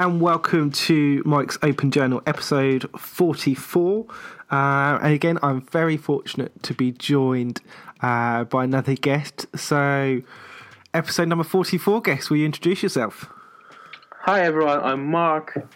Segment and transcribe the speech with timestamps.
[0.00, 4.06] And welcome to Mike's Open Journal, episode 44.
[4.50, 7.60] Uh, and again, I'm very fortunate to be joined
[8.00, 9.44] uh, by another guest.
[9.54, 10.22] So,
[10.94, 13.28] episode number 44, guest, will you introduce yourself?
[14.20, 15.68] Hi everyone, I'm Mark,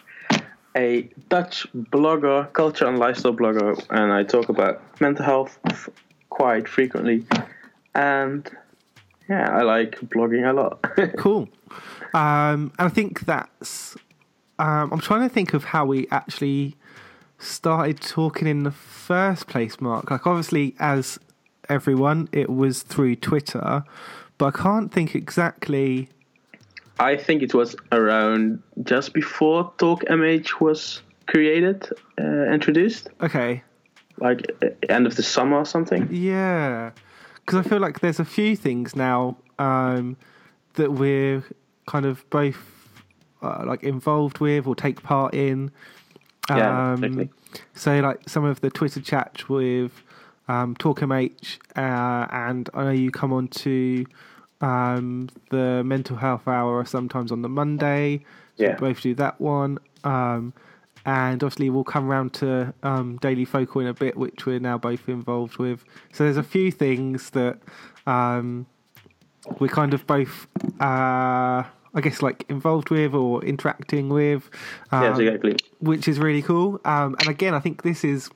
[0.75, 5.87] a Dutch blogger, culture and lifestyle blogger, and I talk about mental health f-
[6.31, 7.27] quite frequently.
[7.93, 8.49] And
[9.29, 10.83] yeah, I like blogging a lot.
[11.19, 11.47] Cool.
[12.15, 13.95] Um, and I think that's.
[14.59, 16.75] Um, I'm trying to think of how we actually
[17.39, 20.09] started talking in the first place, Mark.
[20.09, 21.19] Like, obviously, as
[21.69, 23.83] everyone, it was through Twitter,
[24.37, 26.09] but I can't think exactly.
[26.99, 33.63] I think it was around just before Talk MH was created, uh, introduced, Okay.
[34.19, 36.07] like uh, end of the summer or something.
[36.09, 36.91] Yeah.
[37.45, 40.15] Because I feel like there's a few things now um,
[40.75, 41.43] that we're
[41.85, 42.55] kind of both
[43.41, 45.71] uh, like involved with or take part in.
[46.49, 47.29] Yeah, Um, exactly.
[47.73, 49.91] So, like some of the Twitter chats with
[50.47, 54.05] um, TalkMH, uh, and I know you come on to
[54.61, 58.19] um, the mental health hour sometimes on the Monday.
[58.57, 58.75] So Yeah.
[58.79, 59.79] we both do that one.
[60.03, 60.53] Um,
[61.05, 64.77] and obviously, we'll come around to um, Daily Focal in a bit, which we're now
[64.77, 65.83] both involved with.
[66.13, 67.59] So, there's a few things that
[68.07, 68.65] um,
[69.59, 70.47] we're kind of both,
[70.79, 71.63] uh,
[71.95, 74.49] I guess, like involved with or interacting with.
[74.91, 75.55] Um, yes, exactly.
[75.79, 76.79] which is really cool.
[76.85, 78.29] Um, and again, I think this is.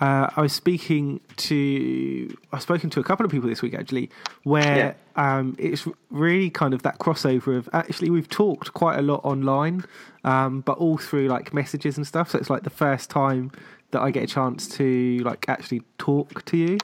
[0.00, 4.10] Uh, I was speaking to, I've spoken to a couple of people this week actually,
[4.44, 9.24] where um, it's really kind of that crossover of actually we've talked quite a lot
[9.24, 9.84] online,
[10.22, 12.30] um, but all through like messages and stuff.
[12.30, 13.50] So it's like the first time
[13.90, 16.78] that I get a chance to like actually talk to you.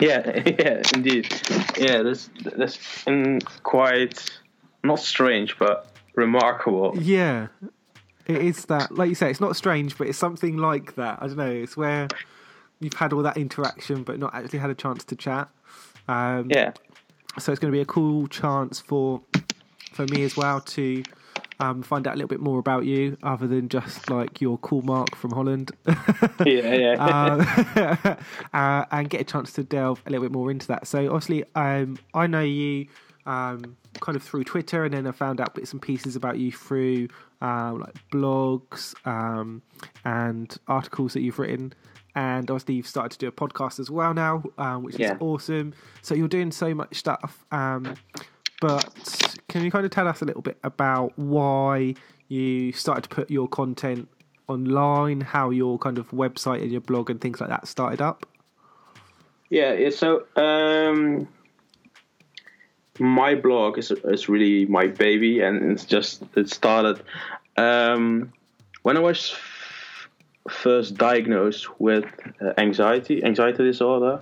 [0.00, 1.30] Yeah, yeah, indeed.
[1.76, 4.30] Yeah, that's that's mm, quite
[4.84, 6.96] not strange, but remarkable.
[7.00, 7.48] Yeah,
[8.26, 8.94] it is that.
[8.94, 11.18] Like you say, it's not strange, but it's something like that.
[11.20, 11.50] I don't know.
[11.50, 12.08] It's where
[12.80, 15.48] you've had all that interaction, but not actually had a chance to chat.
[16.08, 16.72] Um, Yeah,
[17.38, 19.22] so it's going to be a cool chance for
[19.92, 21.04] for me as well to
[21.60, 24.82] um, find out a little bit more about you, other than just like your cool
[24.82, 25.70] mark from Holland,
[26.44, 26.96] yeah, yeah.
[26.98, 28.16] uh,
[28.52, 30.86] uh, and get a chance to delve a little bit more into that.
[30.86, 32.88] So obviously, um, I know you
[33.26, 36.52] um, kind of through Twitter, and then I found out bits and pieces about you
[36.52, 37.08] through
[37.40, 39.62] um, like blogs um,
[40.04, 41.72] and articles that you've written.
[42.16, 45.14] And obviously, you've started to do a podcast as well now, um, which Yeah.
[45.14, 45.74] is awesome.
[46.02, 47.44] So you're doing so much stuff.
[47.50, 47.94] Um,
[48.60, 51.94] but can you kind of tell us a little bit about why
[52.28, 54.08] you started to put your content
[54.46, 58.26] online, how your kind of website and your blog and things like that started up?
[59.50, 61.28] Yeah, yeah, so um,
[63.00, 67.02] my blog is is really my baby, and it's just it started
[67.56, 68.32] um,
[68.82, 70.08] when I was f-
[70.48, 72.04] first diagnosed with
[72.40, 74.20] uh, anxiety anxiety disorder.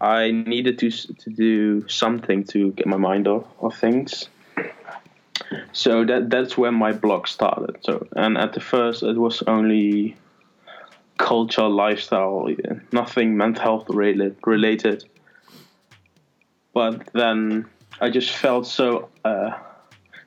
[0.00, 4.28] I needed to to do something to get my mind off of things.
[5.72, 7.76] So that that's when my blog started.
[7.82, 10.16] So and at the first it was only
[11.18, 12.48] culture, lifestyle,
[12.92, 14.36] nothing mental health related.
[14.46, 15.04] related.
[16.72, 17.66] But then
[18.00, 19.50] I just felt so uh,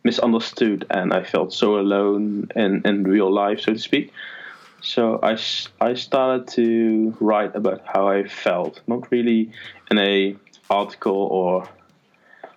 [0.04, 4.12] misunderstood, and I felt so alone in, in real life, so to speak.
[4.82, 5.38] So I
[5.80, 9.52] I started to write about how I felt, not really
[9.90, 10.36] in a
[10.70, 11.68] article or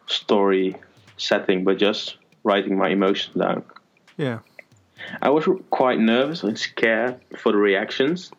[0.07, 0.75] story
[1.17, 3.63] setting, but just writing my emotions down.
[4.17, 4.41] Yeah.
[5.23, 8.33] I was quite nervous and scared for the reactions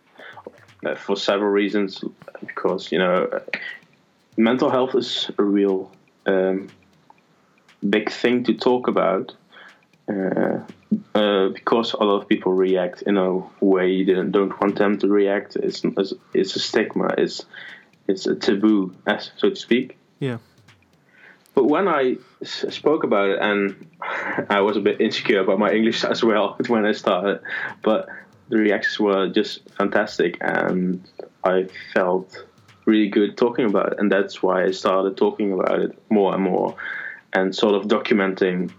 [0.86, 2.04] uh, for several reasons.
[2.46, 3.42] Because you know,
[4.36, 5.92] mental health is a real
[6.28, 6.68] um,
[7.88, 9.34] big thing to talk about.
[10.10, 10.60] Uh,
[11.14, 14.98] uh, because a lot of people react in a way you didn't, don't want them
[14.98, 15.58] to react.
[15.58, 17.14] It's, it's it's a stigma.
[17.18, 17.46] It's
[18.08, 19.98] it's a taboo, as so to speak.
[20.20, 20.38] Yeah.
[21.56, 23.88] But when I spoke about it, and
[24.50, 27.42] I was a bit insecure about my English as well when I started,
[27.82, 28.08] but
[28.50, 31.04] the reactions were just fantastic, and
[31.44, 32.46] I felt
[32.88, 36.42] really good talking about it, and that's why I started talking about it more and
[36.42, 36.76] more,
[37.34, 38.72] and sort of documenting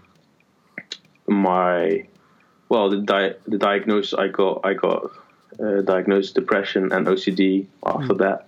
[1.27, 2.07] my
[2.67, 5.11] well the di- the diagnosis I got I got
[5.63, 8.47] uh, diagnosed depression and OCD after that,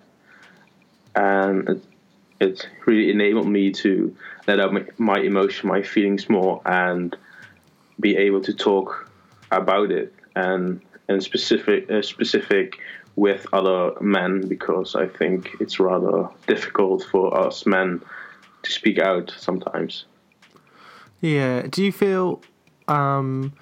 [1.16, 1.84] and it,
[2.40, 4.16] it really enabled me to
[4.48, 7.16] let out my, my emotion, my feelings more, and
[8.00, 9.10] be able to talk
[9.52, 12.80] about it and and specific uh, specific
[13.16, 18.02] with other men because I think it's rather difficult for us men
[18.64, 20.06] to speak out sometimes.
[21.20, 21.64] Yeah.
[21.70, 22.42] Do you feel
[22.88, 23.54] um,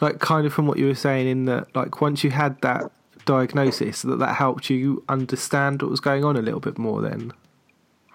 [0.00, 2.90] like kind of from what you were saying in that like once you had that
[3.24, 7.32] diagnosis that that helped you understand what was going on a little bit more then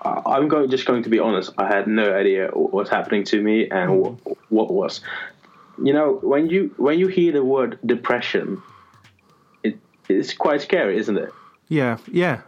[0.04, 1.52] I'm going just going to be honest.
[1.58, 4.16] I had no idea what was happening to me and what,
[4.50, 5.02] what was.
[5.82, 8.62] You know, when you when you hear the word depression,
[10.10, 11.32] it's quite scary, isn't it?
[11.70, 12.42] yeah yeah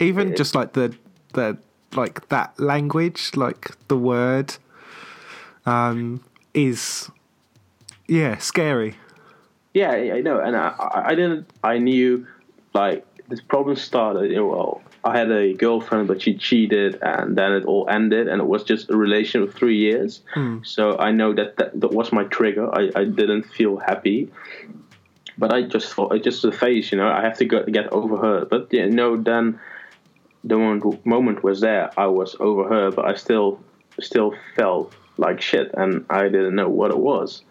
[0.00, 0.94] even It- just like the
[1.34, 1.56] the
[1.94, 4.54] like that language like the word
[5.66, 6.20] um
[6.54, 7.10] is
[8.08, 8.94] yeah scary
[9.72, 10.74] Yeah, I know, and I,
[11.10, 11.46] I- didn't.
[11.62, 12.26] I knew,
[12.74, 14.30] like, this problem started.
[14.32, 18.26] You know, well, I had a girlfriend, but she cheated, and then it all ended,
[18.26, 20.22] and it was just a relation of three years.
[20.64, 22.66] So I know that, that that was my trigger.
[22.74, 24.28] I, I didn't feel happy,
[25.38, 26.92] but I just thought it's just a phase.
[26.92, 28.44] You know, I have to go, get over her.
[28.44, 29.60] But you know, then
[30.44, 31.90] the moment moment was there.
[31.96, 33.60] I was over her, but I still
[34.00, 37.42] still felt like shit, and I didn't know what it was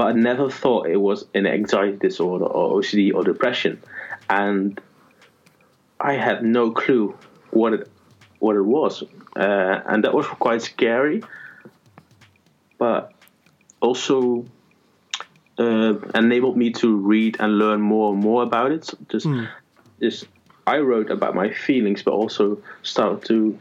[0.00, 3.82] but I never thought it was an anxiety disorder or OCD or depression,
[4.30, 4.80] and
[6.00, 7.14] I had no clue
[7.50, 7.90] what it
[8.38, 9.02] what it was,
[9.36, 11.22] uh, and that was quite scary,
[12.78, 13.12] but
[13.82, 14.46] also
[15.60, 18.84] uh, enabled me to read and learn more and more about it.
[18.86, 19.26] So just,
[20.00, 20.26] just
[20.66, 22.44] I wrote about my feelings, but also
[22.82, 23.58] started to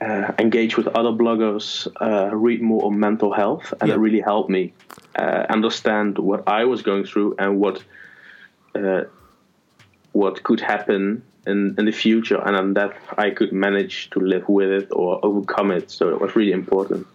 [0.00, 3.96] uh, engage with other bloggers, uh, read more on mental health, and Yeah.
[3.96, 4.72] it really helped me
[5.18, 7.82] uh, understand what I was going through and what
[8.74, 9.04] uh,
[10.12, 14.48] what could happen in, in the future, and then that I could manage to live
[14.48, 15.90] with it or overcome it.
[15.90, 17.06] So it was really important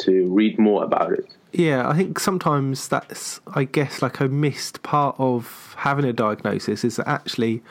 [0.00, 1.26] to read more about it.
[1.52, 6.84] Yeah, I think sometimes that's, I guess, like a missed part of having a diagnosis
[6.84, 7.62] is that actually,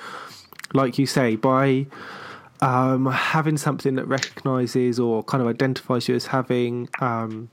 [0.73, 1.87] like you say, by
[2.61, 7.49] um, having something that recognises or kind of identifies you as having um,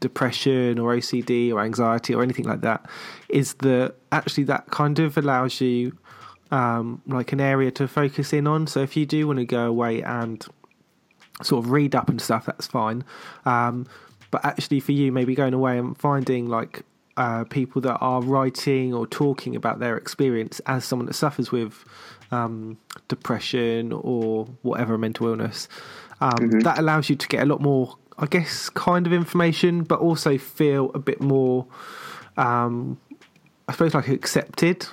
[0.00, 2.84] depression or OCD or anxiety or anything like that,
[3.28, 5.96] is that actually that kind of allows you
[6.50, 8.66] um, like an area to focus in on.
[8.66, 10.44] So if you do want to go away and
[11.42, 13.04] sort of read up and stuff, that's fine.
[13.44, 13.86] Um,
[14.30, 16.84] but actually, for you, maybe going away and finding like
[17.16, 21.84] uh, people that are writing or talking about their experience as someone that suffers with
[22.30, 22.78] um,
[23.08, 25.68] depression or whatever mental illness,
[26.20, 30.00] um, that allows you to get a lot more, I guess, kind of information, but
[30.00, 31.66] also feel a bit more,
[32.36, 32.98] um,
[33.68, 34.86] I suppose, like accepted.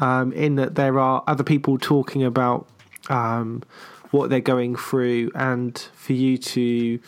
[0.00, 2.68] Um, in that there are other people talking about
[3.08, 3.64] um,
[4.12, 7.00] what they're going through, and for you to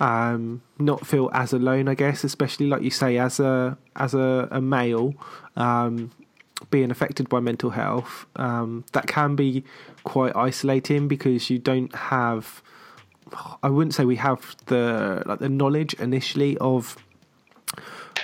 [0.00, 4.48] um, not feel as alone, I guess, especially like you say, as a as a,
[4.50, 5.14] a male
[5.56, 6.10] um,
[6.70, 9.64] being affected by mental health, um, that can be
[10.04, 12.62] quite isolating because you don't have.
[13.62, 16.96] I wouldn't say we have the like the knowledge initially of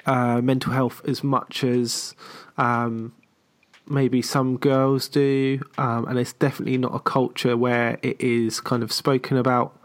[0.07, 2.15] uh, mental health as much as
[2.57, 3.13] um,
[3.87, 8.83] maybe some girls do, um, and it's definitely not a culture where it is kind
[8.83, 9.79] of spoken about.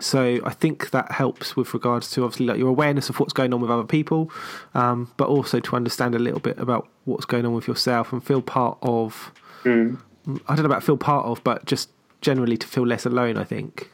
[0.00, 3.54] So I think that helps with regards to obviously like your awareness of what's going
[3.54, 4.30] on with other people,
[4.74, 8.22] um, but also to understand a little bit about what's going on with yourself and
[8.22, 9.32] feel part of.
[9.66, 13.36] I don't know about feel part of, but just generally to feel less alone.
[13.36, 13.90] I think.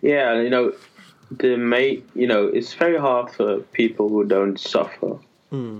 [0.00, 0.72] Yeah, you know,
[1.30, 5.18] the main, you know, it's very hard for people who don't suffer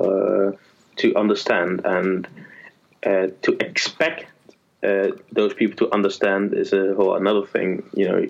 [0.00, 0.52] uh,
[0.96, 2.28] to understand and
[3.04, 4.26] uh, to expect
[4.82, 8.26] uh, those people to understand is a whole another thing, you know.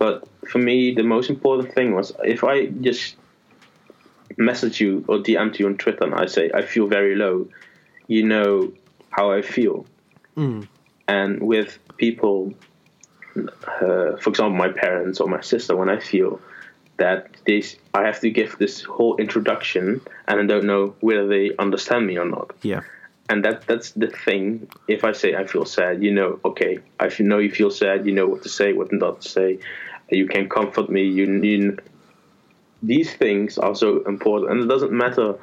[0.00, 3.16] But for me, the most important thing was if I just
[4.36, 7.48] message you or DM to you on Twitter and I say I feel very low,
[8.08, 8.72] you know
[9.10, 9.86] how I feel.
[11.06, 12.54] And with people
[13.36, 16.40] uh, for example, my parents or my sister, when I feel
[16.96, 21.52] that this, I have to give this whole introduction, and I don't know whether they
[21.58, 22.54] understand me or not.
[22.62, 22.82] Yeah.
[23.28, 24.68] And that that's the thing.
[24.88, 28.04] If I say I feel sad, you know, okay, I know you feel sad.
[28.04, 29.60] You know what to say, what not to say.
[30.10, 31.04] You can comfort me.
[31.04, 31.78] You, you
[32.82, 35.38] these things are so important, and it doesn't matter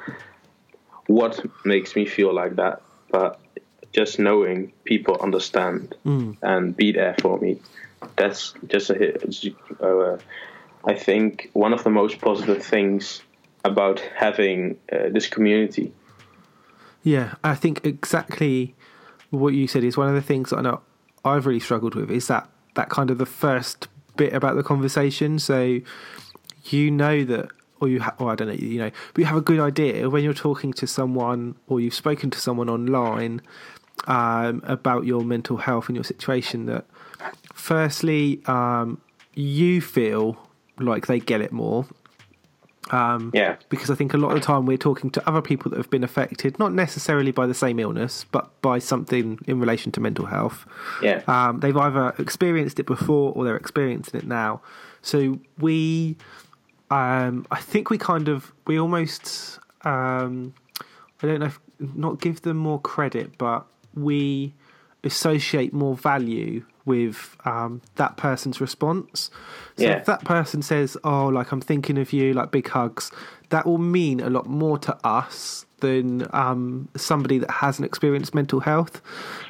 [1.06, 3.40] what makes me feel like that, but
[3.92, 5.94] just knowing people understand
[6.42, 7.58] and be there for me.
[8.16, 9.24] That's just a hit.
[9.80, 10.18] Uh,
[10.84, 13.22] I think one of the most positive things
[13.64, 15.92] about having uh, this community.
[17.02, 18.74] Yeah, I think exactly
[19.30, 20.80] what you said is one of the things I know
[21.24, 25.38] I've really struggled with is that that kind of the first bit about the conversation.
[25.38, 25.80] So
[26.64, 27.48] you know that,
[27.80, 30.10] or you, ha- or I don't know, you know, but you have a good idea
[30.10, 33.40] when you're talking to someone or you've spoken to someone online
[34.06, 36.66] um, about your mental health and your situation.
[36.66, 36.84] That
[37.54, 39.00] firstly, um,
[39.34, 40.36] you feel
[40.78, 41.86] like they get it more,
[42.90, 43.56] Um, Yeah.
[43.68, 45.90] because I think a lot of the time we're talking to other people that have
[45.90, 50.26] been affected, not necessarily by the same illness, but by something in relation to mental
[50.26, 50.64] health.
[51.02, 51.22] Yeah.
[51.28, 54.62] Um, they've either experienced it before or they're experiencing it now.
[55.02, 56.16] So we,
[56.90, 60.54] um, I think we kind of, we almost, um,
[61.22, 61.60] I don't know, if,
[61.94, 64.54] not give them more credit, but we
[65.04, 69.30] associate more value with um, that person's response.
[69.76, 69.98] So Yeah.
[69.98, 73.12] if that person says, "Oh, like I'm thinking of you," like big hugs,
[73.50, 78.60] that will mean a lot more to us than um, somebody that hasn't experienced mental
[78.60, 79.00] health.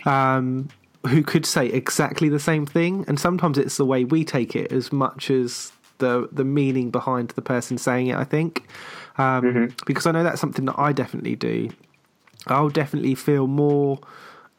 [0.05, 0.69] Um,
[1.07, 4.73] who could say exactly the same thing, and sometimes it's the way we take it
[4.73, 8.17] as much as the the meaning behind the person saying it.
[8.17, 8.69] I think
[9.17, 11.71] um, because I know that's something that I definitely do.
[12.47, 14.01] I'll definitely feel more.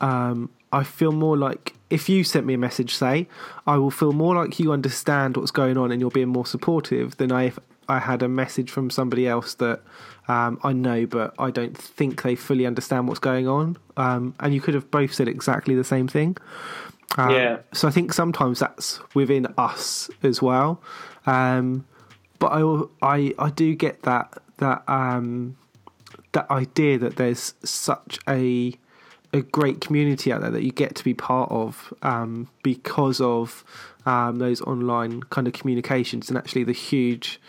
[0.01, 3.27] Um, I feel more like if you sent me a message, say,
[3.65, 7.17] I will feel more like you understand what's going on and you're being more supportive
[7.17, 9.81] than I if I had a message from somebody else that
[10.27, 13.77] um, I know, but I don't think they fully understand what's going on.
[13.97, 16.37] Um, and you could have both said exactly the same thing.
[17.17, 17.57] Um, Yeah.
[17.73, 20.83] So I think sometimes that's within us as well.
[21.25, 21.87] Um,
[22.37, 25.57] but I, I, I do get that that um,
[26.33, 28.73] that idea that there's such a
[29.33, 33.63] a great community out there that you get to be part of um, because of
[34.05, 37.39] um, those online kind of communications and actually the huge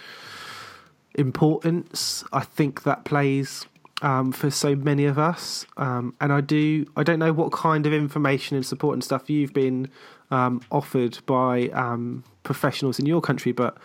[1.14, 3.66] importance I think that plays
[4.02, 5.66] um, for so many of us.
[5.76, 9.28] Um, and I do I don't know what kind of information and support and stuff
[9.28, 9.90] you've been
[10.30, 13.76] um, offered by um, professionals in your country, but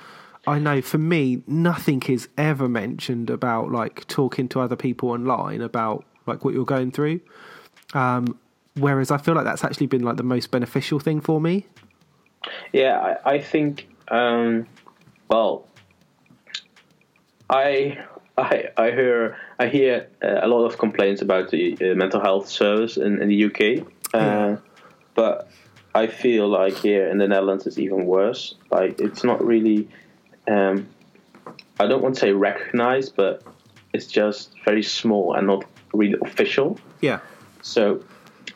[0.48, 5.62] I know for me nothing is ever mentioned about like talking to other people online
[5.62, 7.20] about like what you're going through.
[7.94, 8.38] Um,
[8.76, 11.66] whereas I feel like that's actually been like the most beneficial thing for me.
[12.74, 13.88] Yeah, I, I think.
[14.10, 14.68] Um,
[15.30, 15.68] well,
[17.50, 17.98] I
[18.38, 22.50] I I hear I hear uh, a lot of complaints about the uh, mental health
[22.50, 24.58] service in, in the UK, uh, Yeah.
[25.14, 25.50] but
[25.94, 28.56] I feel like here in the Netherlands it's even worse.
[28.72, 29.88] Like it's not really.
[30.48, 30.88] Um,
[31.80, 33.44] I don't want to say recognized, but
[33.94, 36.78] it's just very small and not really official.
[37.02, 37.20] Yeah.
[37.66, 38.04] So,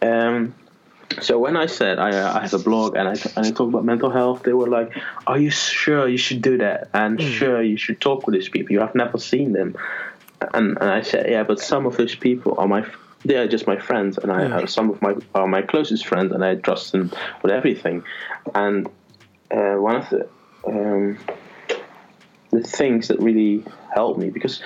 [0.03, 0.53] um,
[1.19, 3.67] so when I said I, uh, I have a blog and I and I talk
[3.69, 6.89] about mental health, they were like, "Are you sure you should do that?
[6.93, 8.71] And sure you should talk with these people.
[8.73, 9.75] You have never seen them."
[10.53, 12.85] And and I said, "Yeah, but some of those people are my."
[13.25, 14.59] They are just my friends, and I Yeah.
[14.59, 17.11] have some of my are my closest friends, and I trust them
[17.41, 18.03] with everything.
[18.53, 18.87] And
[19.51, 20.29] uh, one of the
[20.67, 21.17] um,
[22.51, 24.61] the things that really helped me because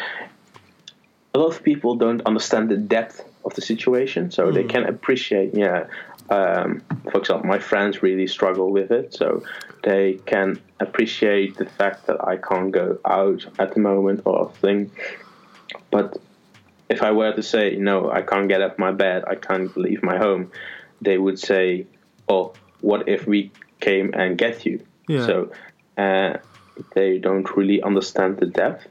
[1.33, 5.53] a lot of people don't understand the depth of the situation, so they can appreciate.
[5.53, 5.87] Yeah,
[6.29, 6.81] um,
[7.11, 9.43] for example, my friends really struggle with it, so
[9.83, 14.91] they can appreciate the fact that I can't go out at the moment or thing.
[15.91, 16.17] But
[16.89, 20.03] if I were to say no, I can't get up my bed, I can't leave
[20.03, 20.51] my home,
[21.01, 21.87] they would say,
[22.27, 25.25] "Oh, what if we came and get you?" Yeah.
[25.25, 25.51] So
[25.97, 26.37] uh,
[26.95, 28.87] they don't really understand the depth.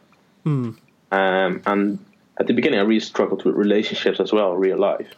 [1.11, 1.99] Um, and
[2.39, 5.11] at the beginning, I really struggled with relationships as well, real life.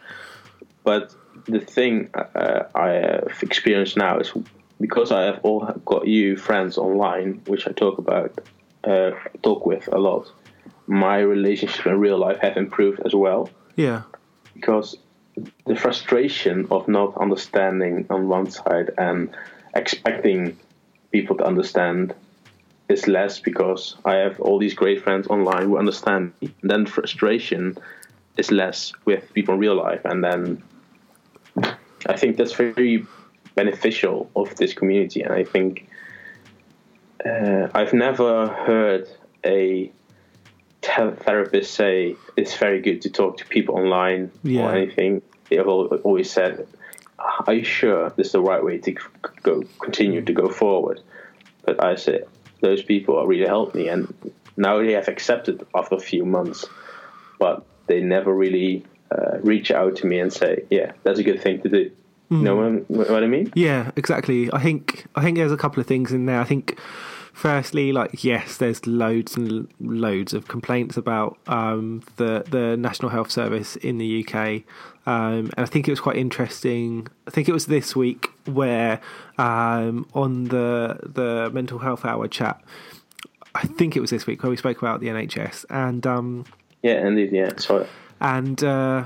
[0.83, 1.15] But
[1.47, 4.33] the thing uh, I have experienced now is
[4.81, 8.39] because I have all got you friends online, which I talk about,
[8.85, 10.31] uh, talk with a lot.
[10.87, 14.03] My relationships in real life have improved as well Yeah.
[14.55, 14.97] because
[15.67, 19.31] the frustration of not understanding on one side and
[19.75, 20.57] expecting
[21.11, 22.15] people to understand
[22.89, 26.53] is less because I have all these great friends online who understand me.
[26.63, 27.79] And then frustration
[28.37, 30.03] is less with people in real life.
[30.05, 30.63] And then
[32.07, 33.07] I think that's very
[33.55, 35.23] beneficial of this community.
[35.23, 35.89] And I think
[37.25, 39.09] uh, I've never heard
[39.47, 39.91] a
[40.83, 44.67] te- therapist say it's very good to talk to people online Yeah.
[44.67, 45.23] or anything.
[45.49, 46.67] They have always said,
[47.47, 48.93] "Are you sure this is the right way to
[49.43, 51.01] go continue to go forward?"
[51.65, 52.27] But I said
[52.65, 54.13] those people really helped me, and
[54.57, 56.67] now they have accepted after a few months,
[57.39, 61.41] but they never really uh, reach out to me and say, "Yeah, that's a good
[61.41, 61.91] thing to do."
[62.31, 63.53] You know what, what I mean?
[63.55, 64.53] Yeah, exactly.
[64.53, 66.41] I think I think there's a couple of things in there.
[66.41, 66.79] I think
[67.35, 73.31] firstly, like yes, there's loads and loads of complaints about um, the the National Health
[73.31, 74.63] Service in the UK,
[75.07, 77.09] um, and I think it was quite interesting.
[77.27, 79.01] I think it was this week where
[79.37, 82.63] um, on the the mental health hour chat.
[83.57, 86.45] I think it was this week where we spoke about the NHS and um,
[86.83, 87.31] Yeah, indeed.
[87.31, 87.53] Yeah.
[87.57, 87.87] So
[88.21, 89.05] and uh,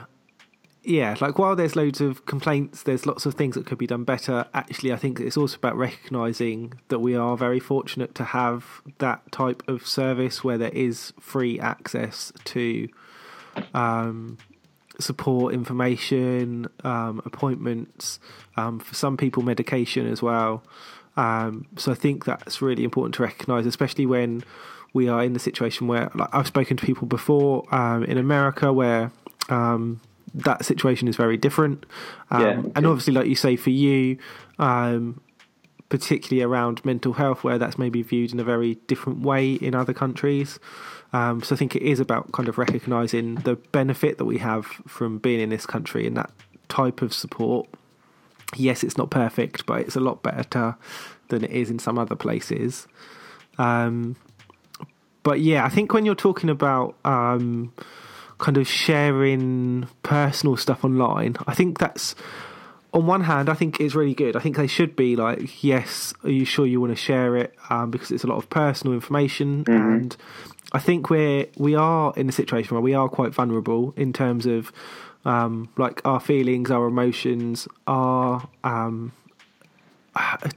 [0.89, 4.05] yeah, like while there's loads of complaints, there's lots of things that could be done
[4.05, 4.47] better.
[4.55, 9.31] Actually, I think it's also about recognizing that we are very fortunate to have that
[9.31, 12.89] type of service where there is free access to
[13.75, 14.39] um,
[14.99, 18.19] support, information, um, appointments,
[18.57, 20.63] um, for some people, medication as well.
[21.19, 24.43] Um, so I think that's really important to recognize, especially when
[24.95, 28.73] we are in the situation where, like, I've spoken to people before um, in America
[28.73, 29.13] where
[29.51, 30.01] um,
[30.35, 31.87] that situation is very different.
[32.31, 32.63] Um, Yeah.
[32.77, 34.19] And obviously, like you say, for you,
[34.59, 35.21] um,
[35.89, 39.95] particularly around mental health, where that's maybe viewed in a very different way in other
[39.95, 40.59] countries.
[41.13, 44.67] Um, so I think it is about kind of recognizing the benefit that we have
[44.87, 46.31] from being in this country and that
[46.69, 47.67] type of support.
[48.57, 50.77] Yes, it's not perfect, but it's a lot better
[51.29, 52.87] than it is in some other places.
[53.59, 54.17] Um,
[55.23, 57.73] but yeah, I think when you're talking about um,
[58.39, 62.15] kind of sharing personal stuff online, I think that's
[62.95, 64.35] on one hand, I think it's really good.
[64.37, 67.55] I think they should be like, yes, are you sure you want to share it?
[67.69, 70.17] Um, because it's a lot of personal information, and
[70.73, 74.47] I think we're we are in a situation where we are quite vulnerable in terms
[74.47, 74.73] of
[75.25, 79.13] um, like our feelings, our emotions, are um,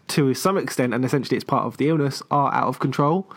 [0.08, 3.28] to some extent, and essentially it's part of the illness, are out of control.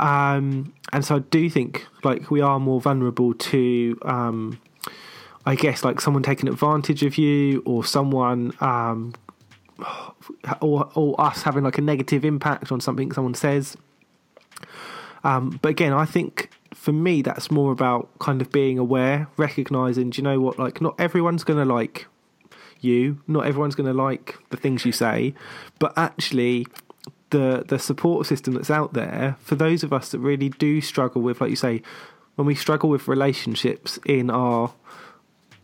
[0.00, 4.60] Um, and so I do think like we are more vulnerable to, um,
[5.46, 9.14] I guess, like someone taking advantage of you or someone, um,
[10.60, 13.76] or, or us having like a negative impact on something someone says.
[15.22, 20.10] Um, but again, I think for me, that's more about kind of being aware, recognizing,
[20.10, 22.06] do you know what, like, not everyone's going to like
[22.80, 25.34] you, not everyone's going to like the things you say,
[25.78, 26.66] but actually,
[27.30, 31.22] the the support system that's out there for those of us that really do struggle
[31.22, 31.82] with, like you say,
[32.36, 34.72] when we struggle with relationships in our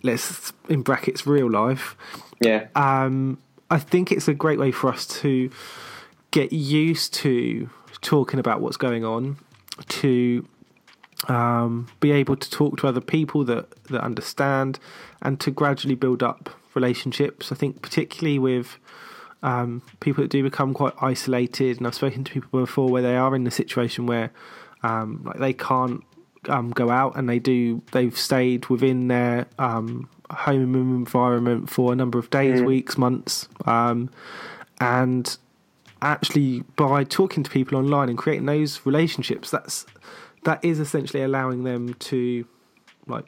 [0.03, 1.97] let's in brackets real life,
[2.41, 2.67] Yeah.
[2.75, 3.39] um,
[3.71, 5.51] I think it's a great way for us to
[6.31, 7.69] get used to
[8.03, 9.39] talking about what's going on,
[9.89, 10.47] to
[11.29, 14.79] um, be able to talk to other people that, that understand,
[15.23, 17.51] and to gradually build up relationships.
[17.51, 18.79] I think, particularly with
[19.43, 23.17] um, people that do become quite isolated, and I've spoken to people before where they
[23.17, 24.33] are in the situation where
[24.83, 26.03] um, like they can't
[26.49, 31.97] um, go out and they do they've stayed within their um, home environment for a
[31.97, 34.11] number of days, weeks, months, um,
[34.81, 35.39] and
[36.03, 39.87] actually by talking to people online and creating those relationships, that's
[40.45, 42.47] that is essentially allowing them to
[43.07, 43.27] like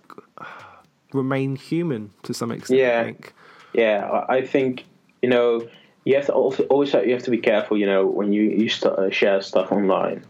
[1.12, 2.80] remain human to some extent.
[2.80, 3.00] Yeah.
[3.00, 3.34] I think.
[3.74, 4.86] Yeah, I think
[5.22, 5.68] you know
[6.08, 7.76] you have to also always you have to be careful.
[7.76, 10.24] You know when you you st- uh, share stuff online,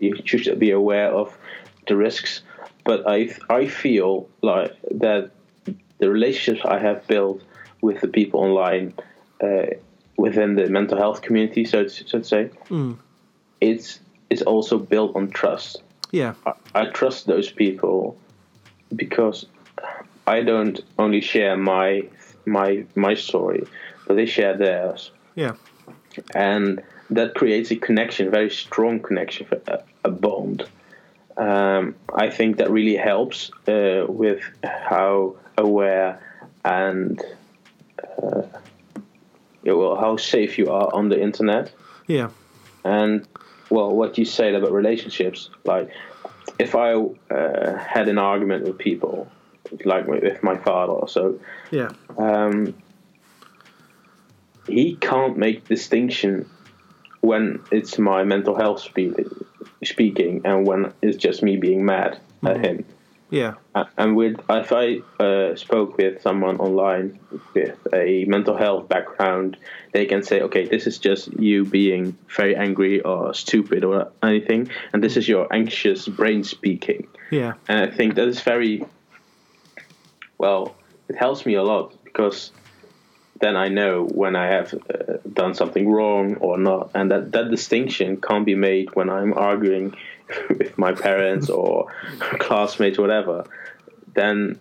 [0.00, 1.38] you should be aware of
[1.86, 2.42] the risks.
[2.82, 5.30] But I I feel like that
[6.00, 7.42] the relationships I have built
[7.80, 8.92] with the people online
[9.40, 9.66] uh,
[10.16, 12.50] within the mental health community, so to, so to say,
[13.60, 14.00] it's
[14.30, 15.82] it's also built on trust.
[16.10, 16.34] Yeah.
[16.44, 18.16] I, I trust those people
[18.96, 19.46] because
[20.26, 22.02] I don't only share my
[22.46, 23.62] my my story,
[24.06, 25.54] but they share theirs, Yeah.
[26.34, 30.64] and that creates a connection, very strong connection, a, a bond.
[31.36, 36.20] Um, I think that really helps uh, with how aware
[36.64, 37.20] and
[38.22, 38.42] uh,
[39.64, 41.72] yeah, well, how safe you are on the internet
[42.06, 42.30] Yeah.
[42.84, 43.26] and
[43.70, 45.90] well what you said about relationships like
[46.58, 49.26] if i uh, had an argument with people
[49.84, 51.38] like with my father or so
[51.70, 51.90] Yeah.
[52.18, 52.74] um,
[54.66, 56.48] he can't make distinction
[57.20, 59.18] when it's my mental health spe-
[59.82, 62.84] speaking and when it's just me being mad at him
[63.30, 63.54] Yeah.
[63.74, 67.18] uh, and with if I uh, spoke with someone online
[67.54, 69.56] with a mental health background,
[69.92, 74.68] they can say, okay, this is just you being very angry or stupid or anything,
[74.92, 77.08] and this is your anxious brain speaking.
[77.30, 77.54] Yeah.
[77.68, 78.84] And I think that is very
[80.38, 80.76] well.
[81.08, 82.52] It helps me a lot because
[83.40, 87.50] then I know when I have uh, done something wrong or not, and that that
[87.50, 89.94] distinction can't be made when I'm arguing
[90.48, 93.44] with my parents or classmates, or whatever.
[94.14, 94.58] Then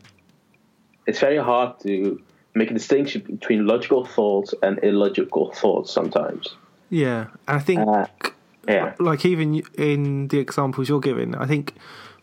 [1.06, 2.22] it's very hard to
[2.56, 6.56] make a distinction between logical thoughts and illogical thoughts sometimes.
[6.90, 7.28] Yeah.
[7.48, 8.08] And I think Uh,
[8.68, 11.74] yeah, like even in the examples you're giving, I think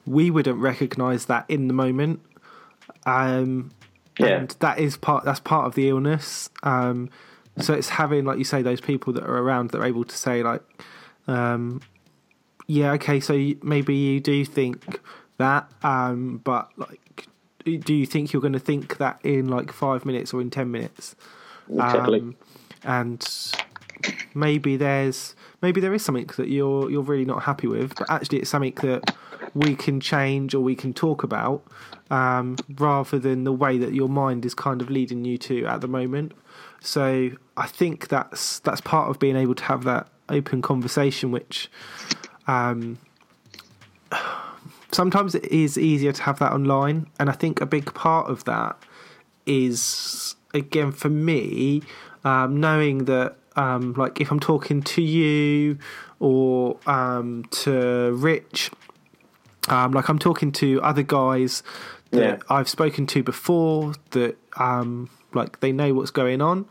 [0.07, 2.21] we wouldn't recognise that in the moment.
[3.05, 3.71] Um,
[4.21, 4.39] Yeah.
[4.39, 5.25] and that is part.
[5.25, 6.51] That's part of the illness.
[6.63, 7.11] Um,
[7.59, 10.17] so it's having, like you say, those people that are around that are able to
[10.17, 10.63] say, like,
[11.27, 11.81] um,
[12.67, 15.01] yeah, okay, so you, maybe you do think
[15.39, 17.27] that, um, but like,
[17.65, 20.71] do you think you're going to think that in like five minutes or in ten
[20.71, 21.15] minutes?
[21.69, 22.21] Exactly.
[22.21, 22.37] Um,
[22.85, 23.53] and
[24.35, 28.39] maybe there's maybe there is something that you're you're really not happy with, but actually
[28.39, 29.17] it's something that
[29.55, 31.63] we can change or we can talk about,
[32.11, 35.81] um, rather than the way that your mind is kind of leading you to at
[35.81, 36.33] the moment.
[36.81, 41.71] So I think that's that's part of being able to have that open conversation, which
[42.47, 42.99] um,
[44.93, 48.45] sometimes it is easier to have that online, and I think a big part of
[48.45, 48.77] that
[49.47, 51.83] is again for me
[52.25, 55.79] um, knowing that um, like if I'm talking to you
[56.19, 58.71] or um, to Rich,
[59.69, 61.63] um, like I'm talking to other guys
[62.11, 62.39] that Yeah.
[62.49, 66.67] I've spoken to before that um, like they know what's going on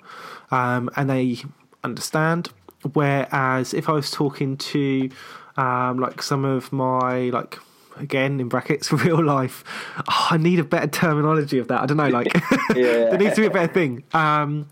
[0.51, 1.37] um, and they
[1.83, 2.49] understand.
[2.93, 5.09] Whereas if I was talking to
[5.57, 7.57] um, like some of my like
[7.97, 9.63] again in brackets real life,
[10.09, 11.81] oh, I need a better terminology of that.
[11.81, 12.33] I don't know, like
[12.75, 13.09] Yeah.
[13.09, 14.03] there needs to be a better thing.
[14.13, 14.67] Um,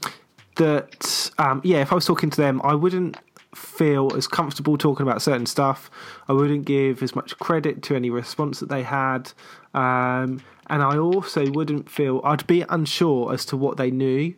[0.58, 3.18] that um, yeah, if I was talking to them, I wouldn't
[3.56, 5.90] feel as comfortable talking about certain stuff.
[6.28, 9.32] I wouldn't give as much credit to any response that they had,
[9.74, 14.34] um, and I also wouldn't feel I'd be unsure as to what they knew.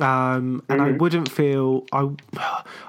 [0.00, 2.08] Um, and I wouldn't feel I,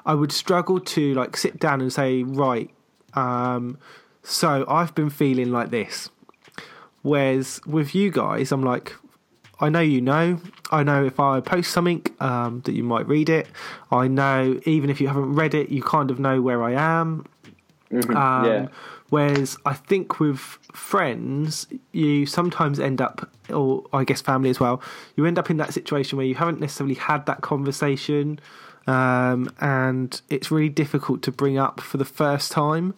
[0.06, 2.70] I would struggle to like sit down and say right.
[3.14, 3.78] Um,
[4.24, 6.10] so I've been feeling like this.
[7.02, 8.94] Whereas with you guys, I'm like,
[9.64, 10.42] I know you know.
[10.72, 13.48] I know if I post something um, that you might read it.
[13.92, 17.26] I know even if you haven't read it, you kind of know where I am.
[17.92, 18.68] Um, yeah.
[19.10, 20.40] Whereas I think with
[20.74, 24.82] friends, you sometimes end up, or I guess family as well,
[25.16, 28.40] you end up in that situation where you haven't necessarily had that conversation,
[28.86, 32.96] um, and it's really difficult to bring up for the first time.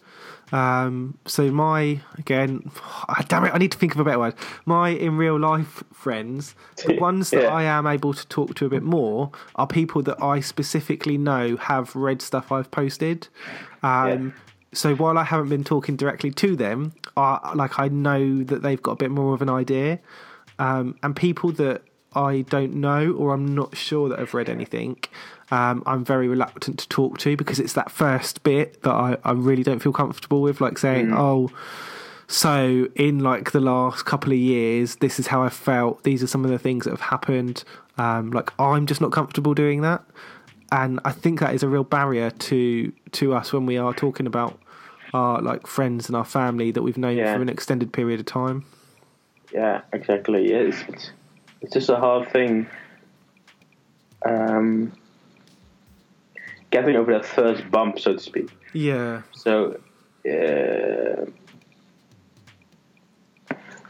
[0.52, 2.70] Um, so my again,
[3.08, 4.34] ah, damn it, I need to think of a better word.
[4.64, 6.54] My in real life friends,
[6.86, 7.54] the ones that Yeah.
[7.54, 11.56] I am able to talk to a bit more, are people that I specifically know
[11.56, 13.28] have read stuff I've posted.
[13.82, 14.34] Um,
[14.72, 18.82] So while I haven't been talking directly to them, I, like I know that they've
[18.82, 20.00] got a bit more of an idea.
[20.58, 21.82] Um, and people that
[22.14, 24.98] I don't know or I'm not sure that have read anything,
[25.50, 29.32] um, I'm very reluctant to talk to because it's that first bit that I, I
[29.32, 31.50] really don't feel comfortable with, like saying, "Oh,
[32.28, 36.02] so in like the last couple of years, this is how I felt.
[36.02, 37.62] These are some of the things that have happened.
[37.98, 40.02] Um, like I'm just not comfortable doing that."
[40.72, 44.26] and I think that is a real barrier to to us when we are talking
[44.26, 44.58] about
[45.14, 47.36] our like friends and our family that we've known Yeah.
[47.36, 48.64] for an extended period of time.
[49.54, 50.52] Yeah, exactly.
[50.52, 51.10] It's, it's,
[51.60, 52.66] it's just a hard thing.
[54.28, 54.92] Um,
[56.80, 58.50] getting over that first bump, so to speak.
[58.72, 59.78] Yeah, So,
[60.30, 61.24] uh,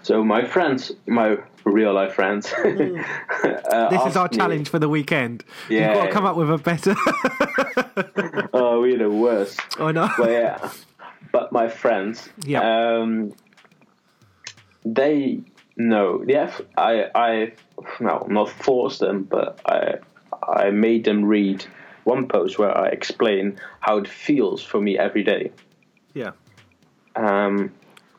[0.03, 3.91] so my friends, my real life friends, uh, Mm.
[3.91, 5.45] this is our me- challenge for the weekend.
[5.69, 5.89] Yeah.
[5.89, 6.95] You've got to come up with a better.
[8.53, 9.61] Oh, we're the worst.
[9.79, 10.09] I know.
[10.19, 10.71] But yeah,
[11.33, 12.61] but my friends, Yeah.
[12.63, 13.33] um,
[14.85, 15.41] they
[15.77, 16.23] know.
[16.27, 17.53] Yeah, I, I,
[18.01, 19.95] no, not forced them, but I,
[20.43, 21.65] I made them read
[22.07, 25.51] one post where I explain how it feels for me every day.
[26.15, 26.31] Yeah,
[27.17, 27.73] Um,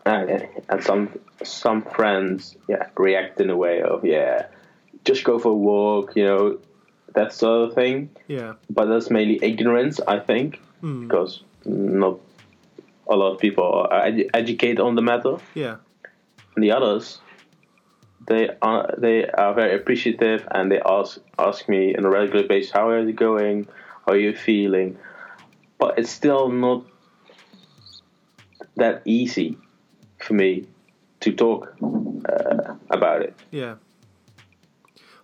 [0.05, 1.09] and, and some
[1.43, 4.47] some friends, yeah, react in a way of yeah,
[5.05, 6.59] just go for a walk, you know,
[7.15, 11.07] that sort of thing yeah, but that's mainly ignorance, I think, Hmm.
[11.07, 12.19] because not
[13.09, 15.37] a lot of people are edu- educated on the matter.
[15.55, 15.77] yeah,
[16.55, 17.19] And the others,
[18.27, 22.71] they are they are very appreciative and they ask ask me on a regular basis,
[22.71, 23.67] "How are you going?
[24.05, 24.97] How are you feeling?"
[25.79, 26.85] But it's still not
[28.75, 29.57] that easy
[30.19, 30.67] for me
[31.21, 31.73] to talk
[32.29, 33.33] uh, about it.
[33.51, 33.75] yeah.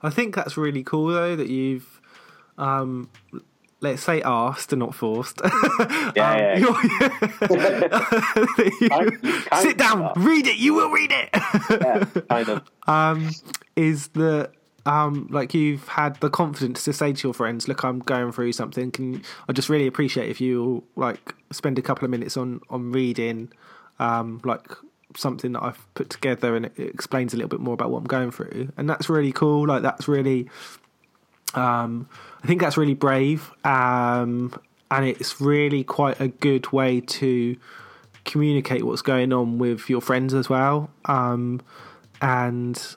[0.01, 2.01] I think that's really cool though that you've,
[2.57, 3.09] um,
[3.79, 5.39] let's say, asked and not forced.
[6.15, 6.57] Yeah, Um, yeah.
[6.57, 6.77] you're-
[9.23, 10.25] You- Kind- sit down, of.
[10.25, 10.57] read it.
[10.57, 11.29] You will read it.
[11.33, 12.61] Yeah, kind of.
[12.87, 13.29] um,
[13.75, 14.51] is that
[14.85, 18.51] um, like you've had the confidence to say to your friends, "Look, I'm going through
[18.53, 18.91] something.
[18.91, 22.91] Can I just really appreciate if you like spend a couple of minutes on on
[22.91, 23.51] reading,
[23.99, 24.67] um, like
[25.15, 27.99] something that I've put together and it, it explains a little bit more about what
[27.99, 29.67] I'm going through." And that's really cool.
[29.67, 30.49] Like that's really,
[31.53, 32.09] um,
[32.43, 33.51] I think that's really brave.
[33.63, 34.53] Um,
[34.91, 37.55] and it's really quite a good way to
[38.25, 40.89] communicate what's going on with your friends as well.
[41.05, 41.61] Um,
[42.21, 42.95] and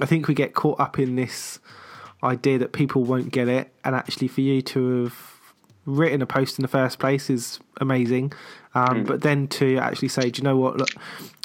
[0.00, 1.58] I think we get caught up in this
[2.22, 5.34] idea that people won't get it, and actually, for you to have
[5.86, 8.32] written a post in the first place is amazing.
[8.74, 10.76] Um, But then to actually say, do you know what?
[10.76, 10.88] Look,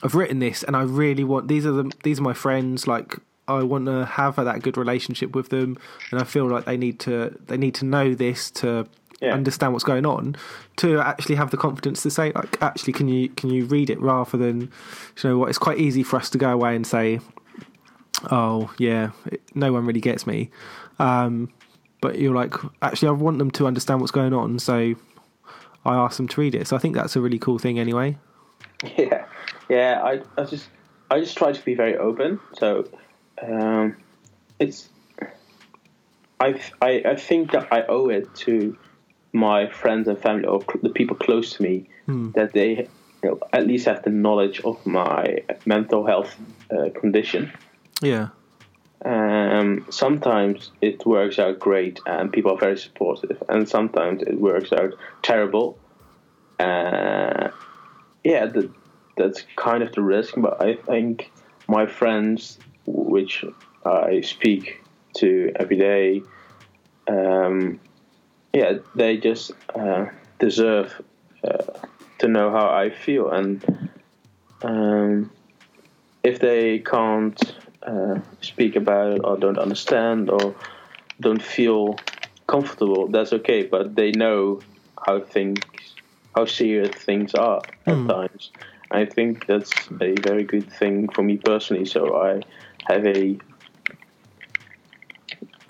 [0.03, 2.87] I've written this, and I really want these are the these are my friends.
[2.87, 5.77] Like I want to have that good relationship with them,
[6.11, 8.87] and I feel like they need to they need to know this to
[9.21, 9.33] Yeah.
[9.33, 10.35] understand what's going on.
[10.77, 13.99] To actually have the confidence to say, like, actually, can you can you read it
[13.99, 14.69] rather than, you
[15.29, 15.49] know what?
[15.49, 17.19] It's quite easy for us to go away and say,
[18.31, 20.49] oh yeah, it, no one really gets me.
[20.99, 21.51] Um,
[22.01, 24.95] but you're like, actually, I want them to understand what's going on, so
[25.85, 26.67] I ask them to read it.
[26.67, 28.17] So I think that's a really cool thing, anyway.
[28.97, 29.25] Yeah,
[29.67, 30.01] yeah.
[30.01, 30.69] I, I just
[31.11, 32.39] I just try to be very open.
[32.53, 32.87] So
[33.41, 33.97] um,
[34.57, 34.87] it's
[36.39, 38.77] I, I I think that I owe it to
[39.33, 41.87] my friends and family or cl- the people close to me
[42.33, 42.87] that they
[43.23, 46.35] you know, at least have the knowledge of my mental health
[46.71, 47.51] uh, condition.
[48.01, 48.29] Yeah,
[49.05, 54.71] Um, sometimes it works out great and people are very supportive, and sometimes it works
[54.71, 55.77] out terrible.
[56.59, 57.49] Uh,
[58.23, 58.69] yeah, that,
[59.17, 61.31] that's kind of the risk, but I think
[61.67, 63.45] my friends, which
[63.85, 64.83] I speak
[65.17, 66.21] to every day,
[67.07, 67.79] um,
[68.53, 70.05] yeah, they just uh,
[70.39, 71.01] deserve
[71.43, 71.63] uh,
[72.19, 73.89] to know how I feel, and
[74.63, 75.31] um,
[76.23, 77.39] if they can't
[77.83, 80.55] uh, speak about it or don't understand or
[81.19, 81.97] don't feel
[82.47, 83.63] comfortable, that's okay.
[83.63, 84.61] But they know
[85.05, 85.61] how things,
[86.35, 88.51] how serious things are at times.
[88.91, 91.85] I think that's a very good thing for me personally.
[91.85, 92.41] So I
[92.91, 93.37] have a,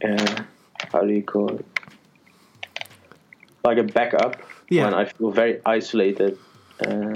[0.04, 0.44] uh,
[0.92, 1.65] how do you call it?
[3.63, 4.86] Like a backup Yeah.
[4.86, 6.38] when I feel very isolated.
[6.86, 7.13] Uh,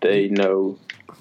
[0.00, 0.78] they know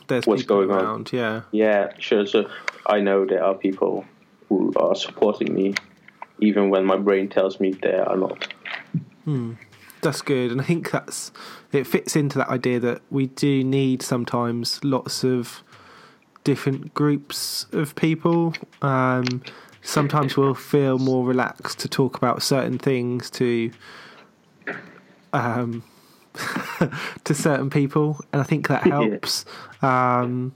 [0.08, 1.06] there's What's going on?
[1.12, 2.26] Yeah, yeah, sure.
[2.26, 2.50] So
[2.88, 4.06] I know there are people
[4.50, 5.76] who are supporting me,
[6.40, 8.54] even when my brain tells me they are not.
[9.26, 9.54] Hmm.
[10.02, 11.32] that's good, and I think that's
[11.72, 15.62] it fits into that idea that we do need sometimes lots of
[16.44, 18.56] different groups of people.
[18.82, 19.44] Um,
[19.84, 23.72] sometimes we'll feel more relaxed to talk about certain things to
[25.34, 25.84] um,
[27.24, 29.46] to certain people, and I think that helps.
[29.82, 30.54] Um,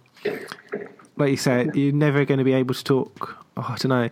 [1.17, 3.45] like you said, you're never going to be able to talk.
[3.57, 4.09] Oh, I don't know.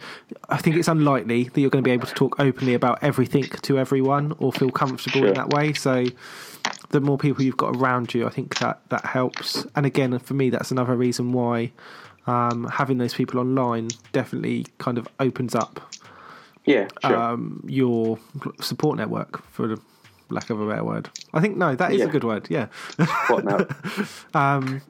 [0.47, 3.43] I think it's unlikely that you're going to be able to talk openly about everything
[3.43, 5.73] to everyone or feel comfortable in that way.
[5.73, 6.05] So,
[6.89, 9.65] the more people you've got around you, I think that that helps.
[9.75, 11.73] And again, for me, that's another reason why
[12.25, 15.93] um, having those people online definitely kind of opens up
[16.65, 17.15] Yeah, sure.
[17.15, 18.19] um, your
[18.61, 19.81] support network, for the
[20.29, 21.09] lack of a better word.
[21.33, 22.47] I think no, that is a good word.
[22.49, 22.67] Yeah.
[23.27, 23.67] what now?
[24.33, 24.81] Um,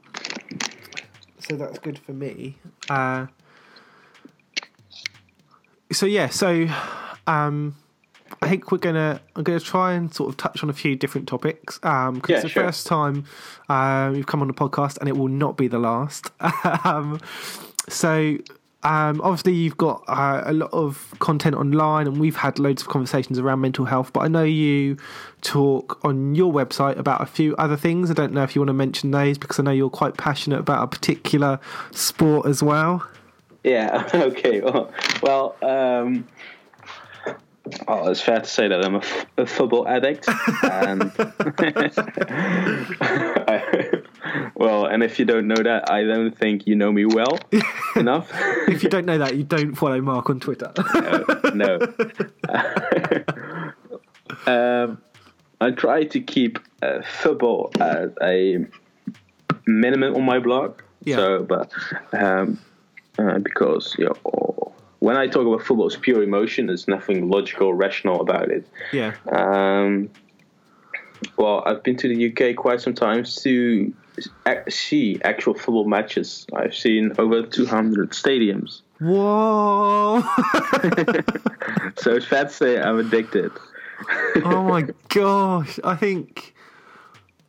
[1.40, 2.56] so that's good for me.
[2.90, 3.28] Uh,
[5.92, 6.68] so yeah, so
[7.28, 7.76] um,
[8.42, 11.28] I think we're gonna I'm gonna try and sort of touch on a few different
[11.28, 12.64] topics because Yeah, it's the sure.
[12.64, 13.26] first time
[13.70, 16.32] uh, you've come on the podcast and it will not be the last.
[16.86, 17.20] um,
[17.90, 18.38] so.
[18.84, 22.90] Um, obviously, you've got uh, a lot of content online, and we've had loads of
[22.90, 24.12] conversations around mental health.
[24.14, 24.98] But I know you
[25.42, 28.12] talk on your website about a few other things.
[28.12, 30.60] I don't know if you want to mention those because I know you're quite passionate
[30.60, 31.60] about a particular
[31.92, 33.08] sport as well.
[33.64, 34.10] Yeah.
[34.14, 34.62] Okay.
[35.22, 36.28] Well, um,
[37.88, 40.28] well, it's fair to say that I'm a, f- a football addict,
[40.64, 41.02] and
[44.56, 47.38] well, and if you don't know that, I don't think you know me well
[47.96, 48.32] enough.
[48.68, 50.72] If you don't know that, you don't follow Mark on Twitter.
[51.54, 51.80] no.
[54.48, 55.02] um,
[55.62, 58.66] I try to keep uh, football as a
[59.66, 60.82] minimum on my blog.
[61.04, 61.16] Yeah.
[61.18, 61.72] So, but
[62.14, 62.60] um,
[63.18, 66.68] uh, because you know, when I talk about football, it's pure emotion.
[66.68, 68.68] There's nothing logical, or rational about it.
[68.92, 70.10] yeah, Um,
[71.38, 73.94] well, I've been to the UK quite some times to
[74.70, 76.46] see actual football matches.
[76.54, 78.82] I've seen over 200 stadiums.
[79.00, 80.24] whoa!
[81.98, 83.52] So it's fair to say I'm addicted.
[84.44, 85.80] oh my gosh!
[85.84, 86.54] I think.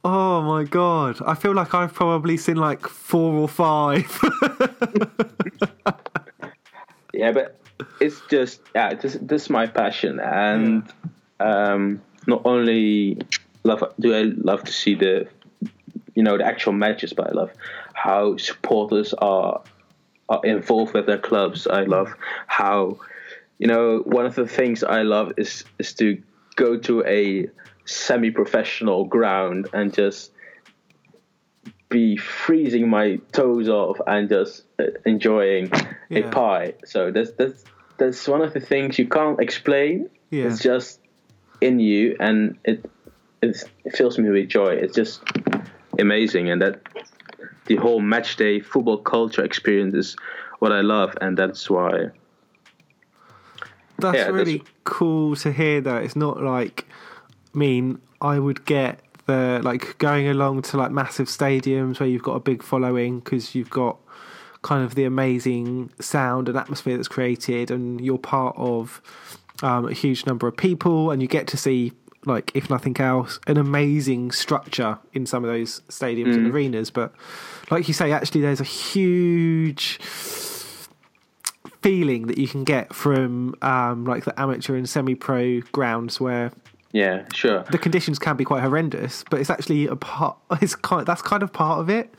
[0.05, 1.19] Oh my god!
[1.27, 4.21] I feel like I've probably seen like four or five.
[7.15, 7.61] Yeah, but
[8.01, 10.83] it's just yeah, this this is my passion, and
[11.39, 13.19] um, not only
[13.63, 15.29] love do I love to see the
[16.15, 17.51] you know the actual matches, but I love
[17.93, 19.63] how supporters are
[20.29, 21.67] are involved with their clubs.
[21.67, 22.15] I love
[22.47, 22.99] how
[23.59, 26.23] you know one of the things I love is is to
[26.57, 27.49] go to a
[27.85, 30.31] semi-professional ground and just
[31.89, 35.71] be freezing my toes off and just uh, enjoying
[36.09, 36.19] Yeah.
[36.21, 36.75] a pie.
[36.87, 37.65] So that's that's
[37.99, 40.11] that's one of the things you can't explain.
[40.31, 40.47] Yeah.
[40.47, 41.01] It's just
[41.61, 42.85] in you, and it
[43.43, 44.73] it, it fills me with joy.
[44.75, 45.23] It's just
[45.99, 46.81] amazing, and that
[47.67, 50.17] the whole match day football culture experience is
[50.59, 52.11] what I love, and that's why.
[53.99, 55.81] That's Yeah, that's- really cool to hear.
[55.81, 56.87] That it's not like,
[57.55, 62.23] I mean, I would get the like going along to like massive stadiums where you've
[62.23, 63.97] got a big following because you've got
[64.63, 69.01] kind of the amazing sound and atmosphere that's created, and you're part of
[69.63, 71.93] um, a huge number of people, and you get to see
[72.27, 77.13] like if nothing else an amazing structure in some of those stadiums and arenas but
[77.71, 79.99] like you say actually there's a huge
[81.83, 86.51] feeling that you can get from um, like the amateur and semi-pro grounds where
[86.93, 87.63] Yeah, sure.
[87.71, 90.39] the conditions can be quite horrendous, but it's actually a part.
[90.63, 91.05] It's kind.
[91.07, 92.15] That's kind of part of it,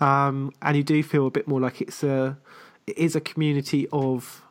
[0.00, 2.38] um, and you do feel a bit more like it's a.
[2.86, 4.42] It is a community of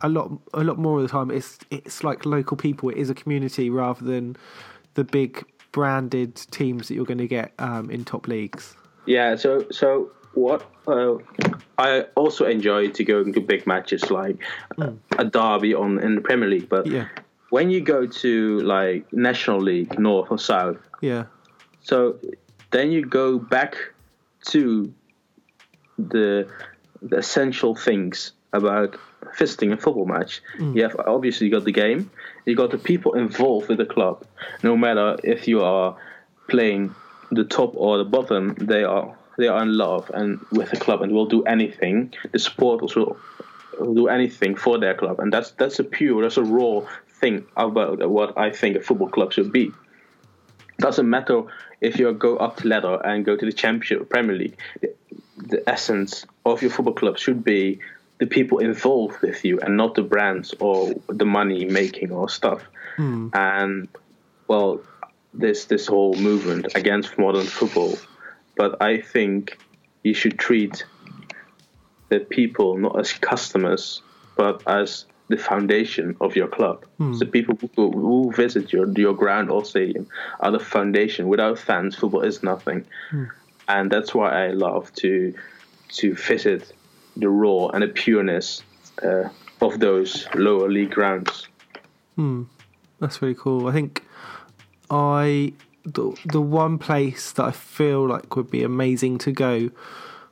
[0.00, 0.30] a lot.
[0.54, 2.90] A lot more of the time, it's it's like local people.
[2.90, 4.36] It is a community rather than
[4.94, 8.74] the big branded teams that you're going to get um, in top leagues.
[9.06, 11.16] Yeah, so so what uh,
[11.78, 14.36] I also enjoy to go into big matches like
[15.18, 17.08] a derby on in the Premier League, but Yeah,
[17.50, 21.24] when you go to like National League, North or South, yeah,
[21.80, 22.18] so
[22.70, 23.76] then you go back
[24.48, 24.92] to
[25.98, 26.48] the
[27.02, 28.96] the essential things about
[29.36, 30.40] visiting a football match.
[30.58, 30.76] Mm.
[30.76, 32.10] You have obviously got the game,
[32.44, 34.24] you got the people involved with the club.
[34.62, 35.96] No matter if you are
[36.48, 36.94] playing
[37.30, 41.02] the top or the bottom, they are they are in love and with the club
[41.02, 42.12] and will do anything.
[42.32, 43.16] The supporters will,
[43.78, 46.80] will do anything for their club, and that's that's a pure, that's a raw
[47.20, 49.72] thing about what I think a football club should be
[50.78, 51.42] doesn't matter
[51.80, 54.56] if you go up the ladder and go to the championship or Premier League.
[54.80, 54.94] The,
[55.36, 57.80] the essence of your football club should be
[58.18, 62.62] the people involved with you and not the brands or the money making or stuff.
[62.96, 63.28] Hmm.
[63.32, 63.88] And
[64.48, 64.80] well,
[65.32, 67.96] this this whole movement against modern football,
[68.56, 69.58] but I think
[70.02, 70.84] you should treat
[72.08, 74.02] the people not as customers
[74.36, 76.86] but as the foundation of your club.
[76.96, 77.12] Hmm.
[77.18, 80.06] The people who, who visit your your ground or stadium
[80.40, 81.28] are the foundation.
[81.28, 83.24] Without fans, football is nothing, hmm.
[83.68, 85.34] and that's why I love to
[85.98, 86.72] to visit
[87.18, 88.62] the raw and the pureness
[89.02, 89.28] uh,
[89.60, 91.48] of those lower league grounds.
[92.16, 92.44] Hmm,
[93.00, 93.68] that's really cool.
[93.68, 94.04] I think
[94.90, 95.52] I
[95.84, 99.70] the the one place that I feel like would be amazing to go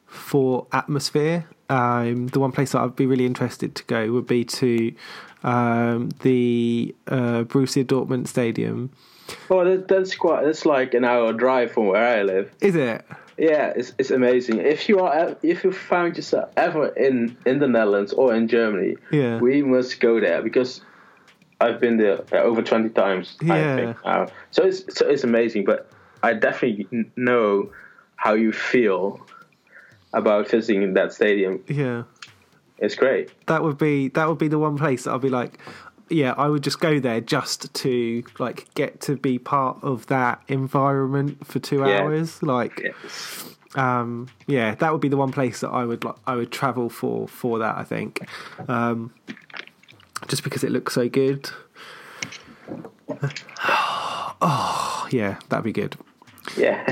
[0.07, 1.49] for atmosphere.
[1.69, 4.95] Um, the one place that I'd be really interested to go would be to
[5.43, 8.91] um, the uh, Borussia Dortmund Stadium.
[9.51, 10.45] Oh, that's quite.
[10.45, 12.53] That's like an hour drive from where I live.
[12.61, 13.05] Is it?
[13.39, 14.61] Yeah, it's, it's amazing.
[14.61, 18.97] If you are if you found yourself ever in in the Netherlands or in Germany,
[19.11, 19.39] Yeah.
[19.41, 20.81] we must go there because
[21.61, 23.37] I've been there uh, over twenty times.
[23.43, 23.77] I Yeah.
[23.77, 24.27] think now.
[24.53, 25.65] So it's so it's amazing.
[25.65, 25.91] But
[26.23, 27.71] I definitely know
[28.17, 29.21] how you feel
[30.15, 31.63] about visiting that stadium.
[31.69, 32.05] Yeah.
[32.79, 33.31] It's great.
[33.47, 35.59] That would be that would be the one place that I'd be like,
[36.09, 40.41] yeah, I would just go there just to like get to be part of that
[40.49, 42.01] environment for two Yeah.
[42.03, 42.43] hours.
[42.43, 43.57] Like, Yes.
[43.75, 46.89] um, yeah, that would be the one place that I would like I would travel
[46.89, 47.77] for for that.
[47.77, 48.21] I think,
[48.69, 49.13] um,
[50.29, 51.51] just because it looks so good.
[54.41, 55.97] oh yeah, that'd be good.
[56.57, 56.85] Yeah.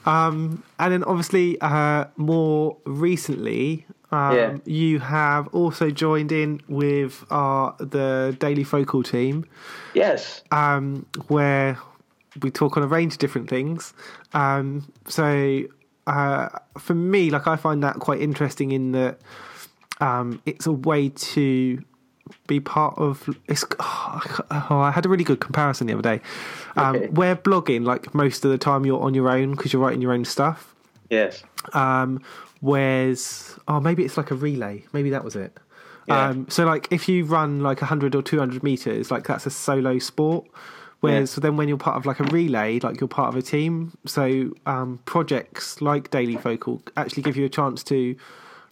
[0.06, 4.56] um, And then obviously, uh, more recently, um, Yeah.
[4.64, 9.44] you have also joined in with our the Daily Focal team,
[9.94, 10.42] yes.
[10.50, 11.78] um, where
[12.42, 13.92] we talk on a range of different things.
[14.32, 15.62] Um, so
[16.06, 19.18] uh, for me, like I find that quite interesting in that
[20.00, 21.82] um, it's a way to
[22.46, 23.28] be part of.
[23.48, 24.20] It's, oh,
[24.70, 26.20] I had a really good comparison the other day.
[26.76, 27.06] Um, Okay.
[27.08, 30.12] Where blogging, like most of the time, you're on your own because you're writing your
[30.12, 30.74] own stuff.
[31.10, 31.42] Yes.
[31.72, 32.22] Um,
[32.60, 34.84] whereas, oh, maybe it's like a relay.
[34.92, 35.56] Maybe that was it.
[36.06, 36.28] Yeah.
[36.28, 39.98] Um, so like if you run like 100 or 200 meters, like that's a solo
[39.98, 40.46] sport.
[41.00, 43.96] Whereas then when you're part of like a relay, like you're part of a team.
[44.06, 48.16] So um, projects like Daily Focal actually give you a chance to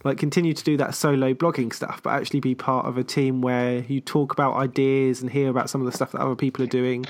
[0.05, 3.41] like continue to do that solo blogging stuff, but actually be part of a team
[3.41, 6.63] where you talk about ideas and hear about some of the stuff that other people
[6.63, 7.07] are doing.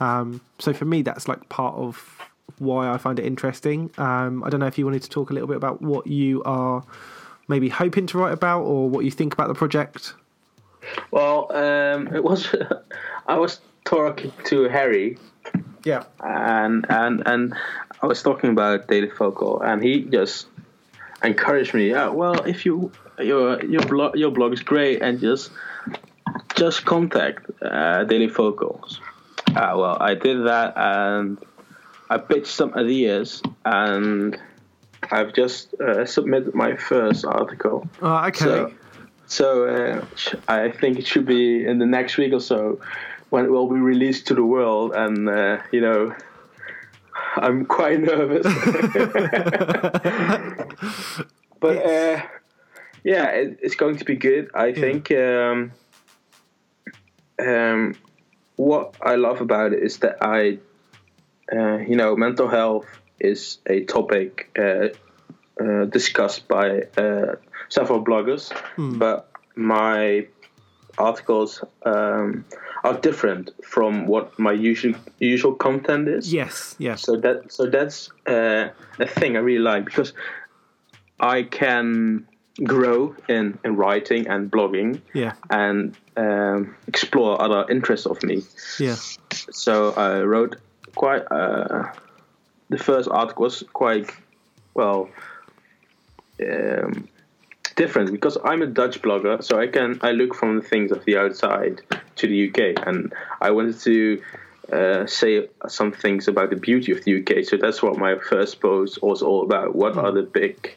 [0.00, 2.21] Um, so for me, that's like part of
[2.58, 3.90] why I find it interesting.
[3.98, 6.42] Um, I don't know if you wanted to talk a little bit about what you
[6.44, 6.82] are
[7.48, 10.14] maybe hoping to write about or what you think about the project.
[11.10, 12.54] Well, um, it was.
[13.28, 15.18] I was talking to Harry
[15.84, 16.04] Yeah.
[16.20, 17.54] and and and
[18.02, 20.46] I was talking about Daily Focal, and he just
[21.22, 21.90] encouraged me.
[21.90, 25.50] Yeah, well, if you your your blog your blog is great, and just
[26.56, 29.00] just contact uh, Daily Vocals.
[29.48, 31.38] Uh, well, I did that and
[32.12, 34.38] I pitched some ideas and
[35.10, 37.88] I've just uh, submitted my first article.
[38.02, 38.38] Oh, okay.
[38.38, 38.70] So,
[39.26, 40.04] so uh,
[40.46, 42.82] I think it should be in the next week or so
[43.30, 46.14] when it will be released to the world, and uh, you know,
[47.36, 48.44] I'm quite nervous.
[51.60, 52.20] but uh,
[53.04, 54.50] yeah, it, it's going to be good.
[54.54, 55.10] I think.
[55.12, 55.72] Um,
[57.40, 57.94] um,
[58.56, 60.58] what I love about it is that I,
[61.52, 62.86] uh, you know, mental health
[63.20, 64.88] is a topic uh,
[65.60, 67.36] uh, discussed by uh,
[67.68, 68.52] several bloggers,
[68.98, 70.26] but my
[70.98, 72.44] articles um,
[72.84, 76.32] are different from what my usual usual content is.
[76.32, 77.02] yes, yes.
[77.02, 80.12] So that so that's uh, a thing I really like because
[81.20, 82.26] I can
[82.64, 88.42] grow in, in writing and blogging Yeah, and um, explore other interests of me.
[88.78, 88.96] yeah.
[89.50, 90.56] So I wrote
[90.94, 91.22] quite.
[91.30, 91.92] Uh,
[92.68, 94.10] the first article was quite
[94.74, 95.10] well
[96.40, 97.08] um,
[97.76, 101.04] different because I'm a Dutch blogger, so I can I look from the things of
[101.04, 101.82] the outside
[102.16, 104.22] to the UK, and I wanted to.
[104.72, 107.44] Uh, say some things about the beauty of the UK.
[107.44, 109.74] So that's what my first post was all about.
[109.74, 110.74] What are the big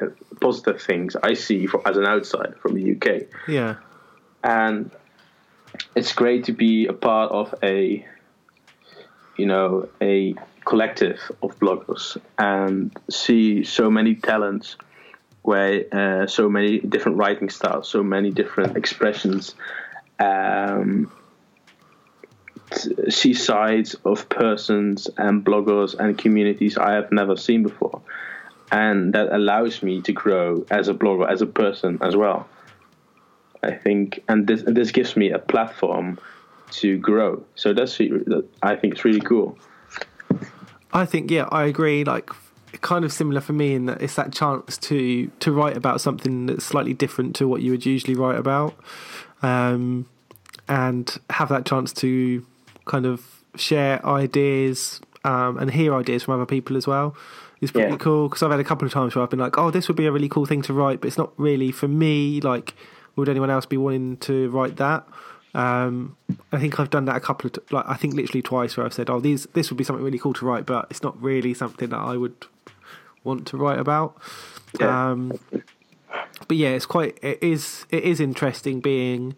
[0.00, 0.06] uh,
[0.40, 3.28] positive things I see for, as an outsider from the UK?
[3.46, 3.76] Yeah,
[4.42, 4.90] and
[5.94, 8.06] it's great to be a part of a
[9.36, 10.34] you know a
[10.64, 14.76] collective of bloggers and see so many talents
[15.42, 19.54] where uh, so many different writing styles so many different expressions
[20.18, 21.10] um,
[23.08, 28.00] see sides of persons and bloggers and communities I have never seen before.
[28.72, 32.48] And that allows me to grow as a blogger as a person as well.
[33.62, 36.18] I think, and this this gives me a platform
[36.72, 37.44] to grow.
[37.54, 37.98] So that's
[38.62, 39.58] I think it's really cool.
[40.92, 42.04] I think yeah, I agree.
[42.04, 42.30] Like,
[42.80, 46.46] kind of similar for me in that it's that chance to to write about something
[46.46, 48.74] that's slightly different to what you would usually write about,
[49.42, 50.06] um,
[50.68, 52.44] and have that chance to
[52.84, 57.16] kind of share ideas um, and hear ideas from other people as well.
[57.60, 57.96] It's pretty Yeah.
[57.96, 59.96] cool because I've had a couple of times where I've been like, "Oh, this would
[59.96, 62.40] be a really cool thing to write," but it's not really for me.
[62.40, 62.74] Like,
[63.16, 65.06] would anyone else be wanting to write that?
[65.54, 66.16] Um,
[66.52, 68.84] I think I've done that a couple of t- like I think literally twice where
[68.84, 71.20] I've said, "Oh, these this would be something really cool to write," but it's not
[71.22, 72.46] really something that I would
[73.24, 74.16] want to write about.
[74.78, 75.10] Yeah.
[75.10, 75.38] Um,
[76.48, 79.34] but yeah, it's quite it is it is interesting being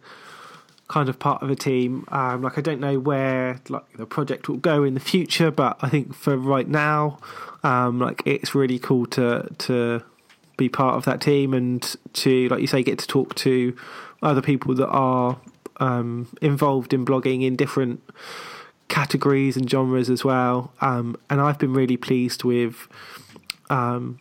[0.88, 2.04] kind of part of a team.
[2.08, 5.78] Um, like I don't know where like the project will go in the future, but
[5.80, 7.18] I think for right now,
[7.62, 10.02] um, like it's really cool to to
[10.56, 13.76] be part of that team and to like you say get to talk to
[14.22, 15.38] other people that are
[15.80, 18.02] um, involved in blogging in different
[18.88, 20.72] categories and genres as well.
[20.80, 22.88] Um, and I've been really pleased with
[23.70, 24.18] um,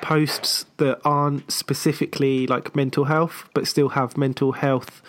[0.00, 5.02] posts that aren't specifically like mental health, but still have mental health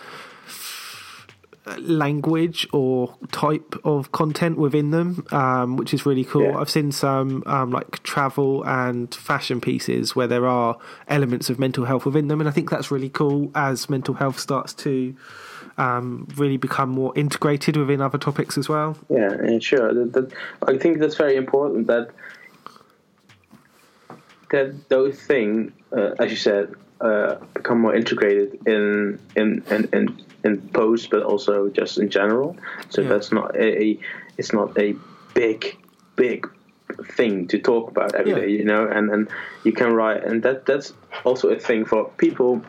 [1.76, 6.44] language or type of content within them, um, which is really cool.
[6.44, 6.58] Yeah.
[6.58, 11.84] I've seen some um, like travel and fashion pieces where there are elements of mental
[11.84, 15.14] health within them, and I think that's really cool as mental health starts to
[15.78, 18.96] um, really become more integrated within other topics as well.
[19.08, 19.94] Yeah, and sure.
[19.94, 20.32] That, that,
[20.66, 22.10] I think that's very important that
[24.50, 30.22] that those things, uh, as you said, uh, become more integrated in in in in,
[30.44, 32.56] in post, but also just in general.
[32.90, 33.08] So Yeah.
[33.08, 33.98] that's not a,
[34.36, 34.96] it's not a
[35.34, 35.76] big
[36.16, 36.48] big
[37.16, 38.40] thing to talk about every Yeah.
[38.40, 38.86] day, you know.
[38.88, 39.28] And and
[39.64, 40.92] you can write, and that that's
[41.24, 42.62] also a thing for people.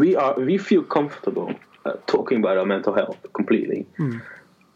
[0.00, 1.50] We are we feel comfortable
[1.84, 3.80] uh, talking about our mental health completely,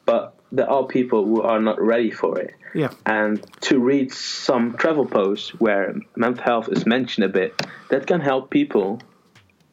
[0.04, 2.52] but there are people who are not ready for it.
[2.74, 3.34] Yeah, And
[3.68, 7.50] to read some travel posts where mental health is mentioned a bit,
[7.90, 9.00] that can help people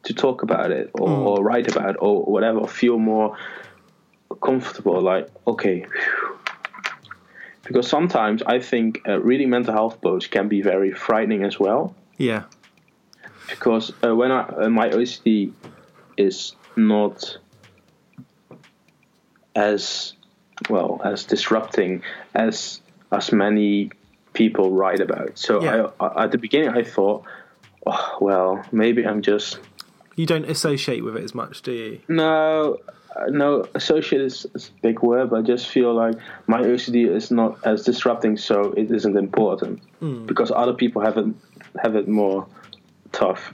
[0.04, 3.36] to talk about it or, or write about it or whatever, feel more
[4.40, 5.00] comfortable.
[5.00, 5.84] Like, okay.
[7.64, 11.94] Because sometimes I think uh, reading mental health posts can be very frightening as well
[12.22, 12.44] yeah,
[13.52, 15.52] because uh, when I, uh, my OCD
[16.16, 17.38] is not
[19.54, 20.14] as
[20.70, 22.02] well as disrupting
[22.34, 22.80] as
[23.10, 23.90] as many
[24.32, 25.38] people write about.
[25.38, 25.90] So Yeah.
[26.00, 27.24] I, I, at the beginning, I thought,
[27.86, 29.58] oh, well, maybe I'm just
[30.16, 32.00] you don't associate with it as much, do you?
[32.08, 32.78] no.
[33.28, 36.14] No, associate is, is a big word, but I just feel like
[36.46, 39.82] my OCD is not as disrupting, so it isn't important
[40.26, 41.26] because other people have it
[41.82, 42.46] have it more
[43.12, 43.52] tough.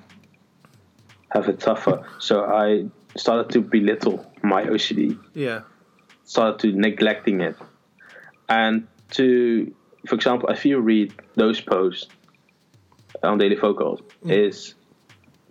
[1.31, 2.07] have it tougher.
[2.21, 2.87] So I
[3.19, 5.61] started to belittle my OCD, Yeah.
[6.25, 7.55] started to neglecting it,
[8.49, 9.75] and to,
[10.07, 12.09] for example, if you read those posts
[13.23, 14.31] on Daily Focus, mm.
[14.31, 14.75] is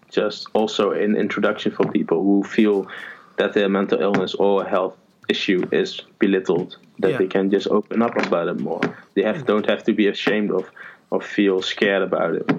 [0.10, 2.88] just also an introduction for people who feel
[3.38, 4.98] that their mental illness or health
[5.30, 7.18] issue is belittled, that Yeah.
[7.20, 8.82] they can just open up about it more.
[9.14, 9.46] They have mm.
[9.46, 10.72] don't have to be ashamed of
[11.12, 12.50] or feel scared about it.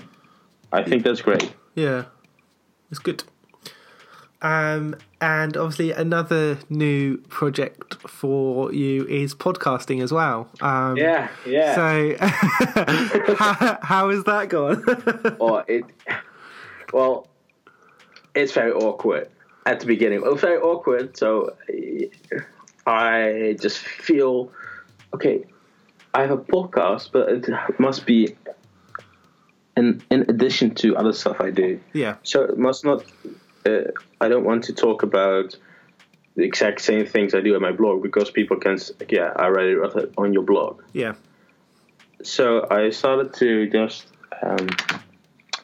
[0.73, 1.53] I think that's great.
[1.75, 2.05] Yeah,
[2.91, 3.25] it's good.
[4.41, 10.49] Um, and obviously, another new project for you is podcasting as well.
[10.61, 11.75] Um, Yeah, yeah.
[11.75, 12.17] So,
[13.37, 14.85] how, how has that gone?
[15.69, 15.85] it
[16.93, 17.27] well
[18.35, 19.29] it's very awkward
[19.67, 21.55] at the beginning it was very awkward so
[22.87, 24.51] i just feel
[25.15, 25.45] okay
[26.15, 27.49] i have a podcast but it
[27.79, 28.35] must be
[29.79, 31.71] in in addition to other stuff i do.
[32.03, 32.99] Yeah, so it must not
[33.67, 35.49] uh, i don't want to talk about
[36.37, 38.77] the exact same things i do on my blog because people can
[39.09, 40.83] yeah i already wrote it on your blog.
[41.03, 41.15] Yeah,
[42.23, 44.07] so I started to just
[44.43, 44.67] um,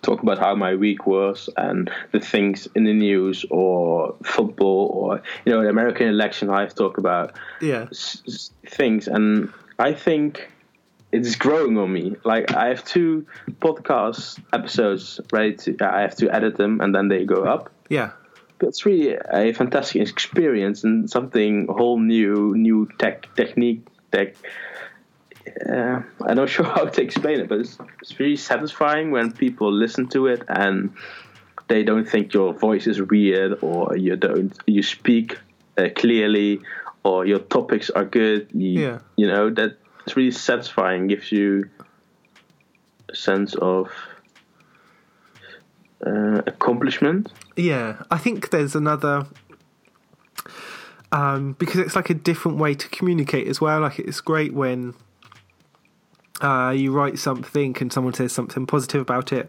[0.03, 5.23] talk about how my week was and the things in the news or football or
[5.45, 6.51] you know the American election.
[6.51, 10.51] I've talked about yeah, s- s- things, and I think
[11.17, 12.17] it's growing on me.
[12.25, 13.27] Like I have two
[13.61, 15.77] podcast episodes ready to.
[15.81, 17.71] I have to edit them, and then they go up.
[17.89, 18.11] yeah,
[18.59, 23.83] But it's really a fantastic experience and something whole new, new tech technique.
[24.12, 24.35] Tech.
[25.71, 29.71] Uh, I'm not sure how to explain it, but it's, it's really satisfying when people
[29.73, 30.93] listen to it and
[31.69, 35.39] they don't think your voice is weird or you don't you speak
[35.79, 36.61] uh, clearly
[37.05, 38.49] or your topics are good.
[38.55, 38.99] You, Yeah.
[39.17, 41.07] you know that it's really satisfying.
[41.07, 41.70] Gives you
[43.09, 43.90] a sense of
[46.05, 47.32] uh, accomplishment.
[47.57, 48.02] yeah.
[48.11, 49.26] I think there's another.
[51.12, 53.80] Um, because it's like a different way to communicate as well.
[53.80, 54.94] Like it's great when
[56.40, 59.48] uh, you write something and someone says something positive about it.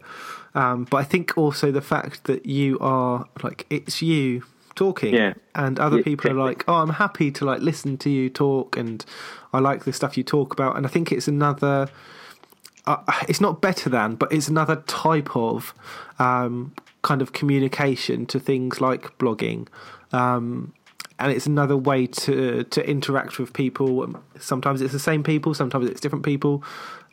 [0.54, 4.44] Um, but I think also the fact that you are like it's you
[4.76, 5.34] talking, Yeah.
[5.54, 8.78] and other Yeah, people are like, "Oh, I'm happy to like listen to you talk,"
[8.78, 9.04] and
[9.54, 10.76] I like the stuff you talk about.
[10.78, 11.90] And I think it's another.
[12.88, 12.98] Uh,
[13.28, 15.74] it's not better than, but it's another type of
[16.20, 16.72] um,
[17.02, 19.68] kind of communication to things like blogging.
[20.12, 20.74] Um,
[21.18, 24.14] and it's another way to to interact with people.
[24.40, 26.64] Sometimes it's the same people, sometimes it's different people.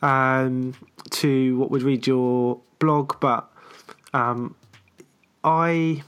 [0.03, 0.75] Um,
[1.11, 3.49] to what would read your blog, but
[4.13, 4.57] um,
[5.45, 6.03] I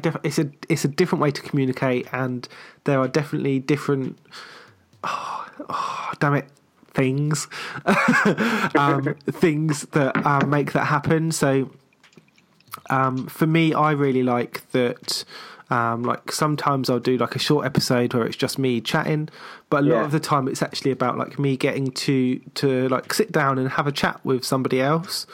[0.00, 2.48] def- it's a it's a different way to communicate, and
[2.84, 4.18] there are definitely different.
[5.04, 6.46] Oh, oh, damn it!
[6.94, 7.48] Things,
[8.74, 11.32] um, things that um, make that happen.
[11.32, 11.70] So,
[12.90, 15.24] um, for me, I really like that.
[15.70, 19.30] Um, like sometimes I'll do like a short episode where it's just me chatting,
[19.70, 20.04] but a lot Yeah.
[20.04, 23.70] of the time it's actually about like me getting to to like sit down and
[23.70, 25.26] have a chat with somebody else.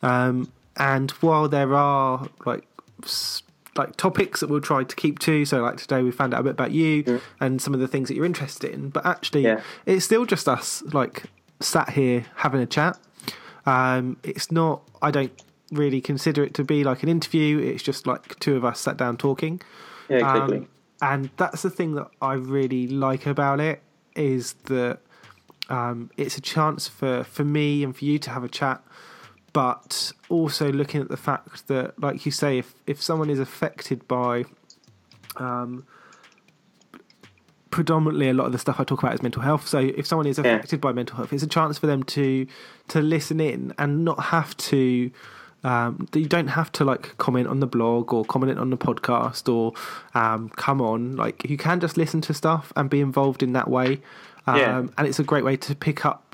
[0.00, 2.64] Um, and while there are like
[3.04, 3.42] s-
[3.76, 6.42] like topics that we'll try to keep to, so like today we found out a
[6.42, 9.60] bit about you and some of the things that you're interested in, but actually Yeah.
[9.86, 11.24] it's still just us like
[11.60, 12.98] sat here having a chat.
[13.64, 14.82] Um, it's not.
[15.00, 15.32] I don't
[15.70, 17.58] really consider it to be like an interview.
[17.58, 19.60] It's just like two of us sat down talking.
[20.08, 20.58] Yeah, exactly.
[20.58, 20.68] Um,
[21.00, 23.82] and that's the thing that I really like about it
[24.14, 24.98] is that
[25.68, 28.82] um, it's a chance for, for me and for you to have a chat,
[29.52, 34.06] but also looking at the fact that, like you say, if, if someone is affected
[34.08, 34.44] by
[35.36, 35.86] um,
[37.70, 39.66] predominantly a lot of the stuff I talk about is mental health.
[39.66, 42.46] So if someone is affected by mental health, it's a chance for them to
[42.88, 45.10] to listen in and not have to.
[45.64, 49.52] Um, you don't have to like comment on the blog or comment on the podcast
[49.52, 49.72] or
[50.12, 51.14] um, come on.
[51.14, 54.00] Like you can just listen to stuff and be involved in that way.
[54.46, 54.78] Um, Yeah.
[54.98, 56.31] And it's a great way to pick up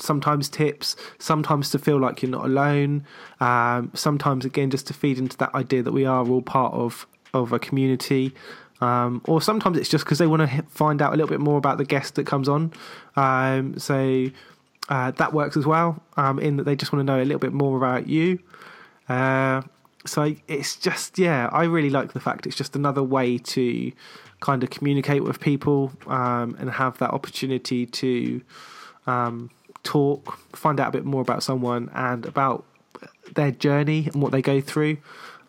[0.00, 3.04] sometimes tips, sometimes to feel like you're not alone,
[3.40, 7.06] um, sometimes again just to feed into that idea that we are all part of
[7.32, 8.32] of a community.
[8.80, 11.58] Um, or sometimes it's just because they want to find out a little bit more
[11.58, 12.72] about the guest that comes on.
[13.16, 14.26] Um, so
[14.88, 17.38] uh, that works as well, um, in that they just want to know a little
[17.38, 18.38] bit more about you.
[19.08, 19.62] Uh,
[20.06, 23.92] so it's just, yeah, I really like the fact it's just another way to
[24.40, 28.42] kind of communicate with people um, and have that opportunity to
[29.06, 29.50] um,
[29.84, 32.64] talk, find out a bit more about someone and about
[33.34, 34.98] their journey and what they go through.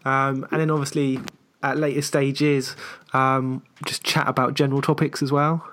[0.05, 1.19] Um, and then obviously
[1.63, 2.75] at later stages,
[3.13, 5.67] um, just chat about general topics as well.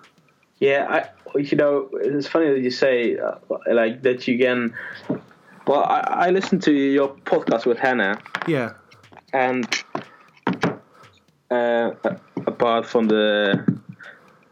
[0.58, 3.34] Yeah, I you know it's funny that you say uh,
[3.70, 4.74] like that you can.
[5.66, 8.72] Well, I, I listened to your podcast with Hannah, Yeah,
[9.32, 9.66] and
[11.50, 11.90] uh,
[12.46, 13.64] apart from the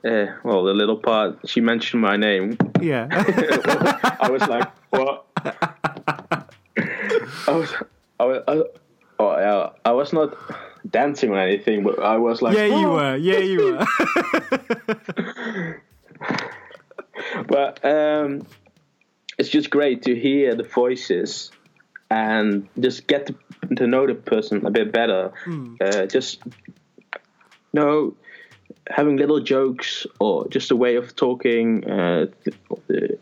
[0.04, 3.06] uh, well, the little part she mentioned my name, Yeah.
[4.20, 5.26] I was like, what?
[7.46, 7.72] I was,
[8.18, 8.62] I was, I,
[9.18, 10.36] oh, yeah, I was not
[10.88, 13.16] dancing or anything, but I was like, yeah, you "Oh." were.
[13.16, 13.86] Yeah, you were.
[17.46, 18.46] But um,
[19.38, 21.50] it's just great to hear the voices
[22.10, 23.34] and just get to,
[23.76, 25.32] to know the person a bit better.
[25.80, 26.42] Uh, just
[27.72, 28.14] know,
[28.88, 31.88] having little jokes or just a way of talking.
[31.88, 32.26] Uh,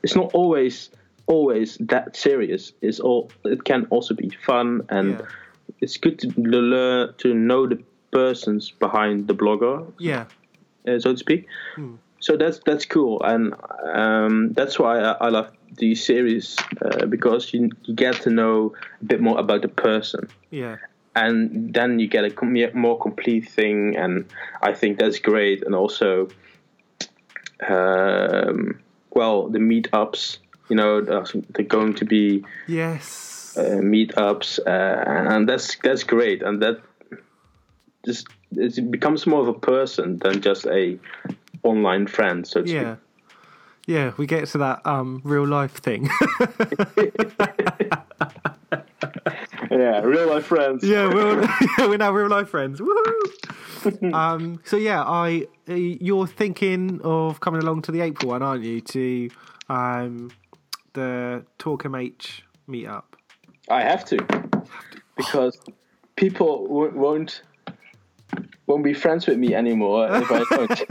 [0.03, 0.91] it's not always
[1.27, 2.73] always that serious.
[2.81, 3.31] It's all.
[3.45, 5.19] It can also be fun and.
[5.19, 5.27] Yeah.
[5.81, 7.79] It's good to learn to know the
[8.11, 10.25] persons behind the blogger, yeah.
[10.87, 11.47] uh, so to speak.
[12.21, 13.55] So that's that's cool, and
[13.95, 18.75] um, that's why I, I love these series uh, because you, you get to know
[19.01, 20.77] a bit more about the person, Yeah.
[21.19, 24.25] And then you get a more complete thing, and
[24.63, 25.65] I think that's great.
[25.65, 26.29] And also,
[27.69, 30.39] um, well, the meetups,
[30.69, 33.57] you know, they're going to be Yes.
[33.59, 36.81] uh, meetups, uh, and that's that's great, and that
[38.05, 40.99] just it becomes more of a person than just a
[41.65, 42.47] online friend.
[42.47, 42.97] So to yeah.
[43.87, 46.11] Yeah, we get to that um, real life thing.
[49.79, 49.95] speak.
[49.95, 50.85] yeah, real life friends.
[50.85, 51.49] yeah, we're,
[51.89, 52.81] we're now real life friends.
[52.81, 54.13] Woohoo!
[54.13, 58.65] um, so yeah, I uh, you're thinking of coming along to the April one, aren't
[58.65, 58.81] you?
[58.81, 59.31] To
[59.69, 60.31] um,
[60.95, 63.05] the TalkMH meetup.
[63.71, 64.17] I have to
[65.17, 65.59] because
[66.17, 67.43] people w- won't
[68.67, 70.89] won't be friends with me anymore if I don't.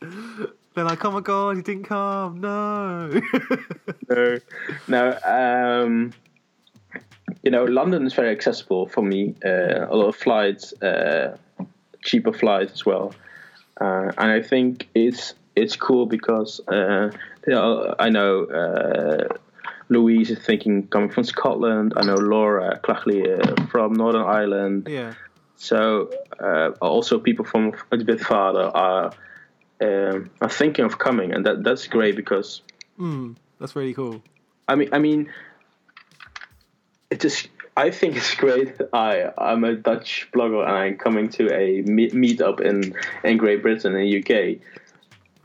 [0.74, 2.40] They're like, oh my god, you didn't come.
[2.40, 3.08] No.
[4.08, 4.38] no,
[4.88, 5.18] no.
[5.24, 6.12] Um,
[7.42, 9.34] you know, London is very accessible for me.
[9.44, 11.36] Uh, a lot of flights, uh,
[12.02, 13.14] cheaper flights as well,
[13.80, 17.10] uh, and I think it's it's cool because uh,
[17.46, 19.34] you know, I know uh,
[19.88, 21.94] Louise is thinking coming from Scotland.
[21.96, 24.86] I know Laura Clachley uh, from Northern Ireland.
[24.88, 25.14] yeah.
[25.56, 26.10] So
[26.40, 29.12] uh, also people from a bit farther are
[29.82, 32.62] um, are thinking of coming, and that that's great because
[32.98, 34.22] Mm, that's really cool.
[34.68, 35.30] I mean, I mean,
[37.10, 37.48] it just.
[37.76, 38.76] I think it's great.
[38.92, 42.94] I I'm a Dutch blogger and I'm coming to a meet meetup in
[43.24, 44.58] in Great Britain and UK,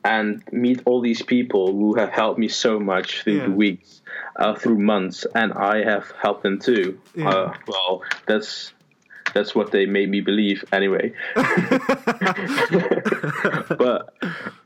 [0.03, 3.45] and meet all these people who have helped me so much through Yeah.
[3.45, 4.01] the weeks,
[4.38, 6.99] uh, through months, and I have helped them too.
[7.16, 7.30] Yeah.
[7.30, 8.74] Uh, well, that's
[9.34, 11.13] that's what they made me believe anyway.
[11.36, 11.45] but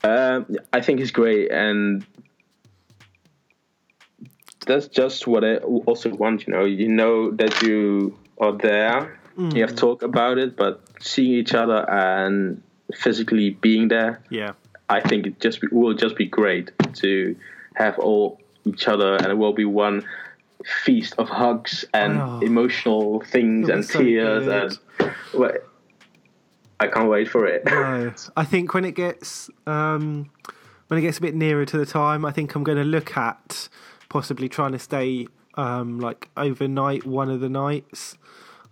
[0.04, 2.06] um, I think it's great, and
[4.70, 5.58] that's just what I
[5.90, 6.48] also want.
[6.48, 9.20] You know, you know that you are there.
[9.38, 12.62] You have talk about it, but seeing each other and
[12.94, 14.52] physically being there, Yeah.
[14.90, 17.36] I think it just be, will just be great to
[17.76, 20.04] have all each other, and it will be one
[20.84, 22.40] feast of hugs and Oh.
[22.44, 24.78] emotional things and so tears good.
[25.00, 25.14] and.
[25.34, 25.54] Well,
[26.82, 27.64] I can't wait for it.
[27.66, 30.30] No, I think when it gets um,
[30.90, 33.16] when it gets a bit nearer to the time, I think I'm going to look
[33.16, 33.70] at
[34.10, 38.18] possibly trying to stay um, like overnight one of the nights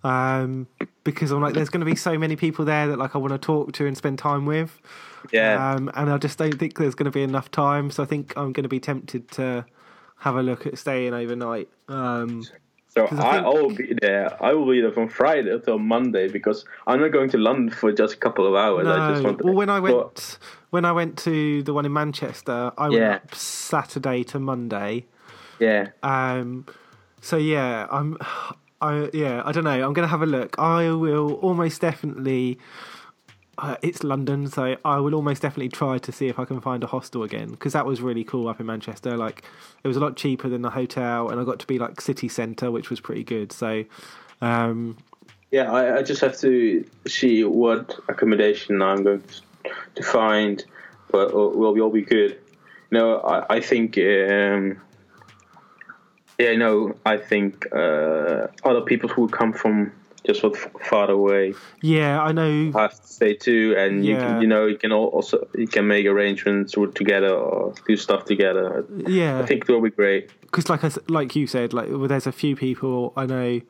[0.04, 0.68] um,
[1.04, 3.34] because I'm like, there's going to be so many people there that like I want
[3.34, 4.80] to talk to and spend time with,
[5.32, 5.72] yeah.
[5.74, 7.90] um, and I just don't think there's going to be enough time.
[7.92, 9.66] So I think I'm going to be tempted to
[10.20, 11.68] have a look at staying overnight.
[11.88, 12.44] Um,
[12.90, 14.44] So I, I I, think- will be there.
[14.44, 17.92] I will be there from Friday until Monday because I'm not going to London for
[17.92, 18.88] just a couple of hours.
[18.88, 19.30] I just No.
[19.30, 19.46] want to.
[19.46, 20.38] Well, when I went
[20.70, 23.16] when I went to the one in Manchester, I went Yeah.
[23.16, 25.06] up Saturday to Monday.
[25.60, 26.66] Yeah, Um,
[27.22, 28.18] so yeah, I'm,
[28.82, 29.86] I yeah, I don't know.
[29.86, 30.58] I'm gonna have a look.
[30.60, 32.60] I will almost definitely.
[33.60, 36.84] Uh, it's London, so I will almost definitely try to see if I can find
[36.84, 39.18] a hostel again because that was really cool up in Manchester.
[39.18, 39.44] Like,
[39.84, 42.28] it was a lot cheaper than the hotel, and I got to be like city
[42.28, 43.52] centre, which was pretty good.
[43.52, 43.84] So,
[44.42, 44.96] um,
[45.50, 45.72] yeah.
[45.72, 49.24] I, I just have to see what accommodation I'm going
[49.96, 50.64] to find,
[51.12, 52.40] but will will all be good.
[52.92, 53.98] No, I, I think.
[53.98, 54.80] Um,
[56.40, 59.92] yeah, no, I think uh, other people who come from
[60.26, 62.72] just what far away yeah, I know.
[62.74, 66.06] have to stay too, and you can, you know you can also you can make
[66.06, 68.86] arrangements together or do stuff together.
[69.08, 70.30] Yeah, I think it will be great.
[70.42, 73.62] because like I, like you said, like well, there's a few people I know.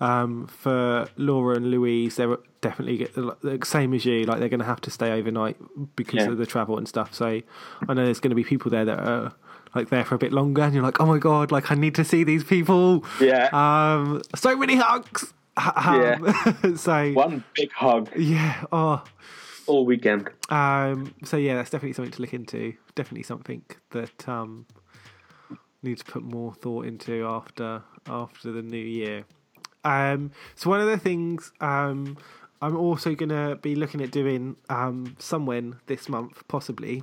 [0.00, 4.24] Um, for Laura and Louise, they're definitely get, like, same as you.
[4.24, 5.56] Like they're going to have to stay overnight
[5.94, 6.30] because Yeah.
[6.32, 7.14] of the travel and stuff.
[7.14, 7.40] So
[7.88, 9.32] I know there's going to be people there that are
[9.74, 11.94] like there for a bit longer, and you're like, oh my god, like I need
[11.96, 13.04] to see these people.
[13.20, 13.48] Yeah.
[13.52, 15.32] Um, so many hugs.
[15.56, 19.04] Um, so One big hug yeah, oh,
[19.66, 20.28] all weekend.
[20.50, 22.74] um, so yeah, that's definitely something to look into.
[22.94, 24.66] Definitely something that um
[25.82, 29.24] need to put more thought into after after the new year.
[29.84, 32.16] Um, so one of the things um
[32.62, 37.02] I'm also gonna be looking at doing um somewhen this month possibly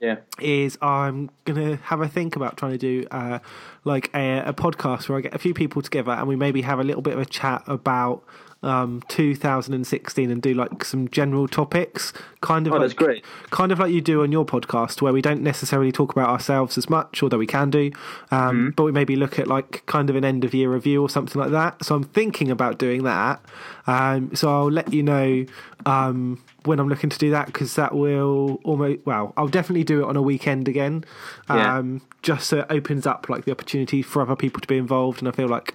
[0.00, 0.16] Yeah.
[0.38, 3.38] is I'm gonna have a think about trying to do uh,
[3.84, 6.78] like a, a podcast where I get a few people together and we maybe have
[6.78, 8.22] a little bit of a chat about
[8.66, 12.72] um, 2016 and do like some general topics, kind of.
[12.72, 13.24] Oh, like, that's great.
[13.50, 16.76] Kind of like you do on your podcast, where we don't necessarily talk about ourselves
[16.76, 17.90] as much, although we can do,
[18.30, 21.08] um, but we maybe look at like kind of an end of year review or
[21.08, 21.84] something like that.
[21.84, 23.40] So I'm thinking about doing that.
[23.86, 25.46] Um, so I'll let you know
[25.86, 30.00] um, when I'm looking to do that because that will almost well, I'll definitely do
[30.02, 31.04] it on a weekend again,
[31.48, 31.78] Yeah.
[31.78, 35.20] um, just so it opens up like the opportunity for other people to be involved,
[35.20, 35.74] and I feel like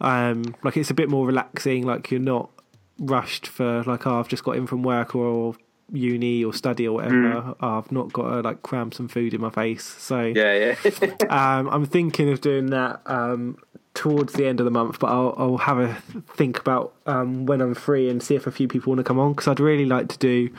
[0.00, 1.86] um, like it's a bit more relaxing.
[1.86, 2.50] Like you're not
[2.98, 5.54] rushed for like oh, I've just got in from work or
[5.92, 7.54] uni or study or whatever.
[7.60, 9.84] Oh, I've not got to like cram some food in my face.
[9.84, 10.90] So Yeah, yeah.
[11.30, 13.58] um, I'm thinking of doing that um,
[13.94, 15.94] towards the end of the month, but I'll, I'll have a
[16.36, 19.18] think about um, when I'm free and see if a few people want to come
[19.18, 20.50] on because I'd really like to do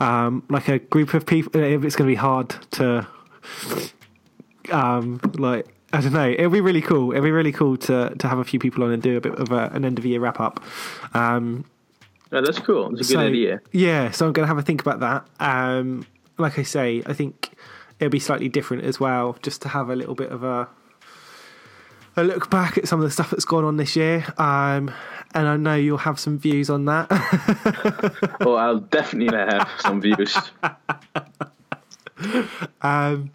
[0.00, 1.60] um, like a group of people.
[1.60, 3.06] If it's going to be hard to,
[4.72, 7.12] um, like I don't know, it'll be really cool.
[7.12, 9.34] It'll be really cool to to have a few people on and do a bit
[9.34, 10.62] of a, an end of year wrap up.
[11.14, 11.64] Um,
[12.32, 12.92] Oh, that's cool.
[12.92, 13.60] It's a good so, idea.
[13.72, 15.26] Yeah, so I'm going to have a think about that.
[15.40, 16.06] Um,
[16.38, 17.52] like I say, I think
[17.98, 20.68] it'll be slightly different as well, just to have a little bit of a
[22.16, 24.24] a look back at some of the stuff that's gone on this year.
[24.36, 24.92] Um,
[25.32, 27.08] and I know you'll have some views on that.
[28.42, 30.36] Oh, I'll definitely have some views.
[32.82, 33.30] um,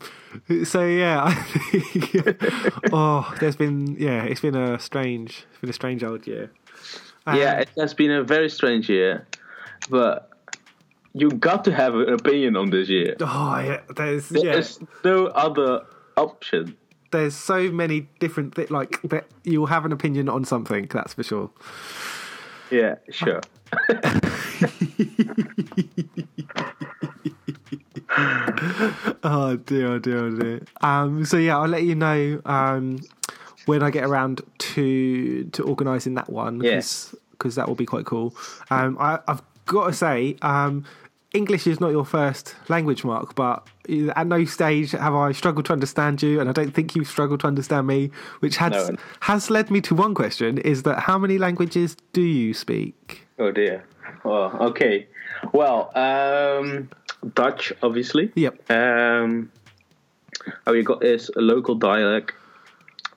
[0.63, 2.37] so yeah, I think,
[2.93, 6.51] oh, there's been yeah, it's been a strange, it's been a strange old year.
[7.25, 9.27] Um, yeah, it has been a very strange year,
[9.89, 10.29] but
[11.13, 13.15] you got to have an opinion on this year.
[13.21, 14.61] Oh yeah, there's yeah.
[15.03, 15.85] No other
[16.17, 16.77] option.
[17.11, 21.23] there's so many different thi- like that you'll have an opinion on something that's for
[21.23, 21.49] sure
[22.71, 23.41] Yeah, sure.
[29.23, 32.99] oh dear oh dear oh dear um so yeah i'll let you know um
[33.65, 36.81] when i get around to to organizing that one Yeah.
[37.31, 38.35] because that will be quite cool
[38.69, 40.85] um I, i've got to say um
[41.33, 43.67] english is not your first language mark but
[44.15, 47.41] at no stage have i struggled to understand you and i don't think you've struggled
[47.41, 48.95] to understand me which has No.
[49.21, 53.51] has led me to one question is that how many languages do you speak Oh
[53.51, 53.83] dear.
[54.23, 55.07] Well, okay.
[55.51, 56.89] Well, um,
[57.33, 58.31] Dutch, obviously.
[58.35, 59.51] yep Um,
[60.67, 62.33] oh, you got is a local dialect,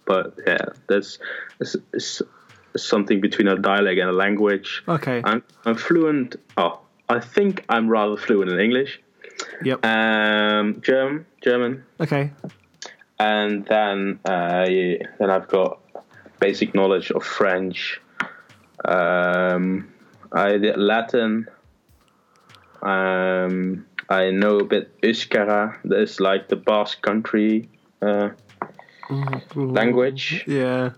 [0.07, 1.19] but yeah, that's
[1.61, 2.23] it's, it's
[2.77, 4.83] something between a dialect and a language.
[4.89, 6.37] okay I'm I'm fluent.
[6.57, 9.01] Oh, I think I'm rather fluent in English.
[9.63, 12.31] yep Um, German, German, okay
[13.19, 15.81] and then uh, yeah, then I've got
[16.39, 18.01] basic knowledge of French.
[18.85, 19.93] Um,
[20.33, 21.49] I did Latin.
[22.83, 25.77] Um, I know a bit Euskara.
[25.85, 27.69] That's like the Basque country
[28.03, 28.31] uh,
[29.55, 30.45] language.
[30.47, 30.91] yeah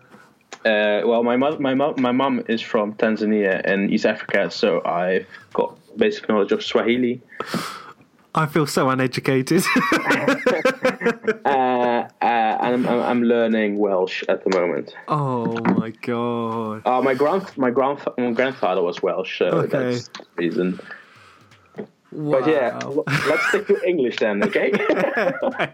[0.64, 4.84] Uh, well, my mom, my mom, my mom is from Tanzania and East Africa, so
[4.84, 7.22] I've got basic knowledge of Swahili.
[8.34, 9.64] I feel so uneducated.
[11.42, 14.94] Uh, uh, and I'm, I'm, learning Welsh at the moment.
[15.08, 16.82] oh my god.
[16.84, 19.68] Uh, my grand my grand my grandfather was Welsh, so Okay.
[19.68, 20.80] that's the reason.
[22.12, 22.40] Wow.
[22.40, 22.78] But yeah,
[23.28, 24.72] let's stick to English then, okay?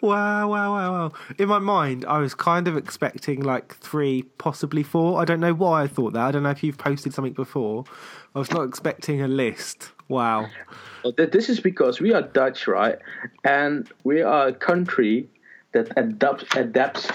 [0.00, 1.12] Wow, wow, wow, wow.
[1.38, 5.20] In my mind, I was kind of expecting like three, possibly four.
[5.20, 6.20] I don't know why I thought that.
[6.22, 7.84] I don't know if you've posted something before.
[8.34, 9.92] I was not expecting a list.
[10.08, 10.48] Wow.
[11.02, 12.98] Well, th- this is because we are Dutch, right?
[13.44, 15.28] And we are a country
[15.72, 17.08] that adapts adapts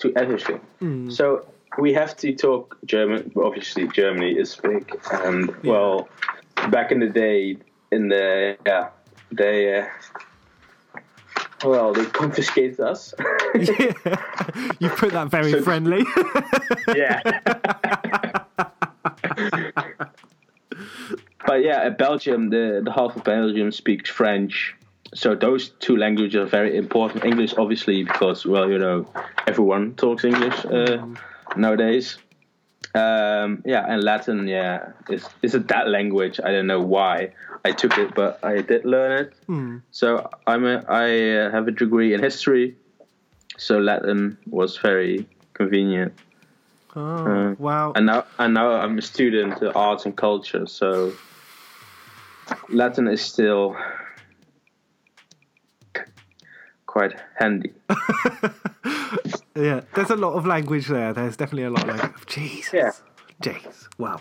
[0.00, 0.60] to everything.
[0.78, 1.08] Hmm.
[1.10, 1.46] So
[1.78, 3.32] we have to talk German.
[3.36, 6.08] Obviously, Germany is big, and well,
[6.70, 7.56] back in the day,
[7.90, 8.88] in the yeah,
[9.32, 9.80] they.
[9.80, 9.86] Uh,
[11.64, 13.14] well, they confiscated us.
[13.54, 13.92] Yeah.
[14.78, 16.04] you put that very So- friendly.
[16.94, 17.22] yeah.
[21.46, 24.74] but yeah, Belgium, the, the half of Belgium speaks French.
[25.14, 27.24] So those two languages are very important.
[27.24, 29.08] English, obviously, because well, you know,
[29.46, 31.06] everyone talks English uh,
[31.56, 32.18] nowadays.
[32.94, 36.40] Um, yeah, and Latin, yeah, is is a that language.
[36.42, 37.32] I don't know why
[37.64, 39.34] I took it, but I did learn it.
[39.90, 42.76] So I'm a, I uh, have a degree in history.
[43.58, 46.12] So Latin was very convenient.
[46.94, 47.92] Oh, wow.
[47.94, 51.12] And now, and now I'm a student of arts and culture, so
[52.70, 53.76] Latin is still
[56.86, 57.72] quite handy.
[59.56, 61.12] Yeah, there's a lot of language there.
[61.12, 62.26] There's definitely a lot of language.
[62.26, 62.72] Jesus.
[62.72, 62.90] Yeah.
[63.40, 63.88] Jeez.
[63.98, 64.20] Wow.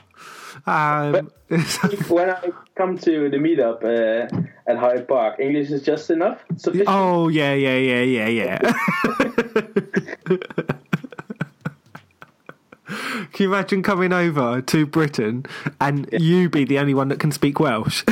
[0.66, 1.32] Um,
[2.10, 4.28] when I come to the meetup uh,
[4.68, 6.44] at Hyde Park, English is just enough.
[6.58, 6.90] Sufficient.
[6.90, 8.74] oh, yeah, yeah, yeah, yeah, yeah.
[12.88, 15.46] Can you imagine coming over to Britain
[15.82, 18.04] and you be the only one that can speak Welsh?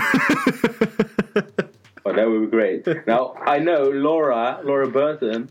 [2.05, 2.85] Oh, that would be great.
[3.07, 5.49] now I know Laura, Laura Burton.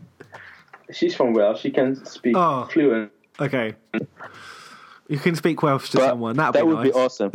[0.93, 1.59] She's from Wales.
[1.59, 2.67] She can speak Oh.
[2.71, 3.11] fluent.
[3.39, 3.73] okay.
[5.09, 6.35] You can speak Welsh to But someone.
[6.37, 6.93] That'd that be would nice.
[6.93, 7.31] be awesome.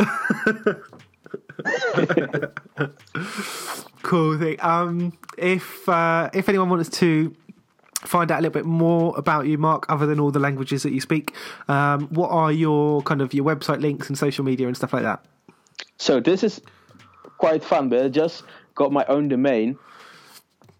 [4.02, 4.56] cool thing.
[4.60, 7.34] Um, if uh, if anyone wants to
[8.00, 10.92] find out a little bit more about you, Mark, other than all the languages that
[10.92, 11.34] you speak,
[11.68, 15.02] um, what are your kind of your website links and social media and stuff like
[15.02, 15.24] that?
[15.96, 16.60] So this is
[17.38, 18.44] quite fun, but I just
[18.74, 19.78] got my own domain,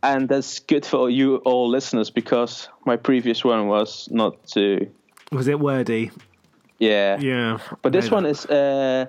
[0.02, 4.88] and that's good for you all listeners because my previous one was not too.
[5.32, 6.10] Was it wordy?
[6.78, 7.18] Yeah.
[7.20, 9.04] Yeah, But this one is uh,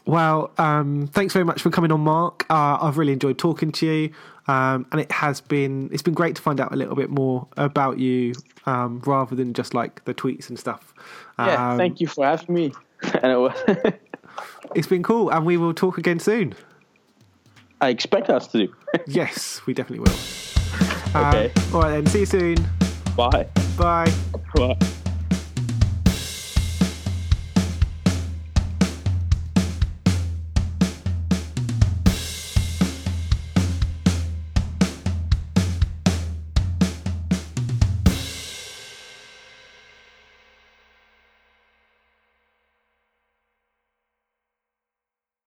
[0.06, 2.46] Well, um, thanks very much for coming on, Mark.
[2.50, 4.12] Uh, I've really enjoyed talking to you,
[4.48, 7.48] um, and it has been it's been great to find out a little bit more
[7.58, 8.34] about you,
[8.68, 10.94] um, rather than just like the tweets and stuff.
[11.40, 12.74] Yeah, Um, thank you for having me.
[13.04, 13.58] it was,
[14.76, 16.54] It's been cool, and we will talk again soon.
[17.82, 18.72] I expect us to
[19.08, 21.26] yes, we definitely will.
[21.28, 21.52] Okay.
[21.56, 22.06] Um, all right then.
[22.08, 22.58] See you soon.
[23.16, 23.48] Bye.
[23.78, 24.12] Bye.
[24.54, 24.78] Bye.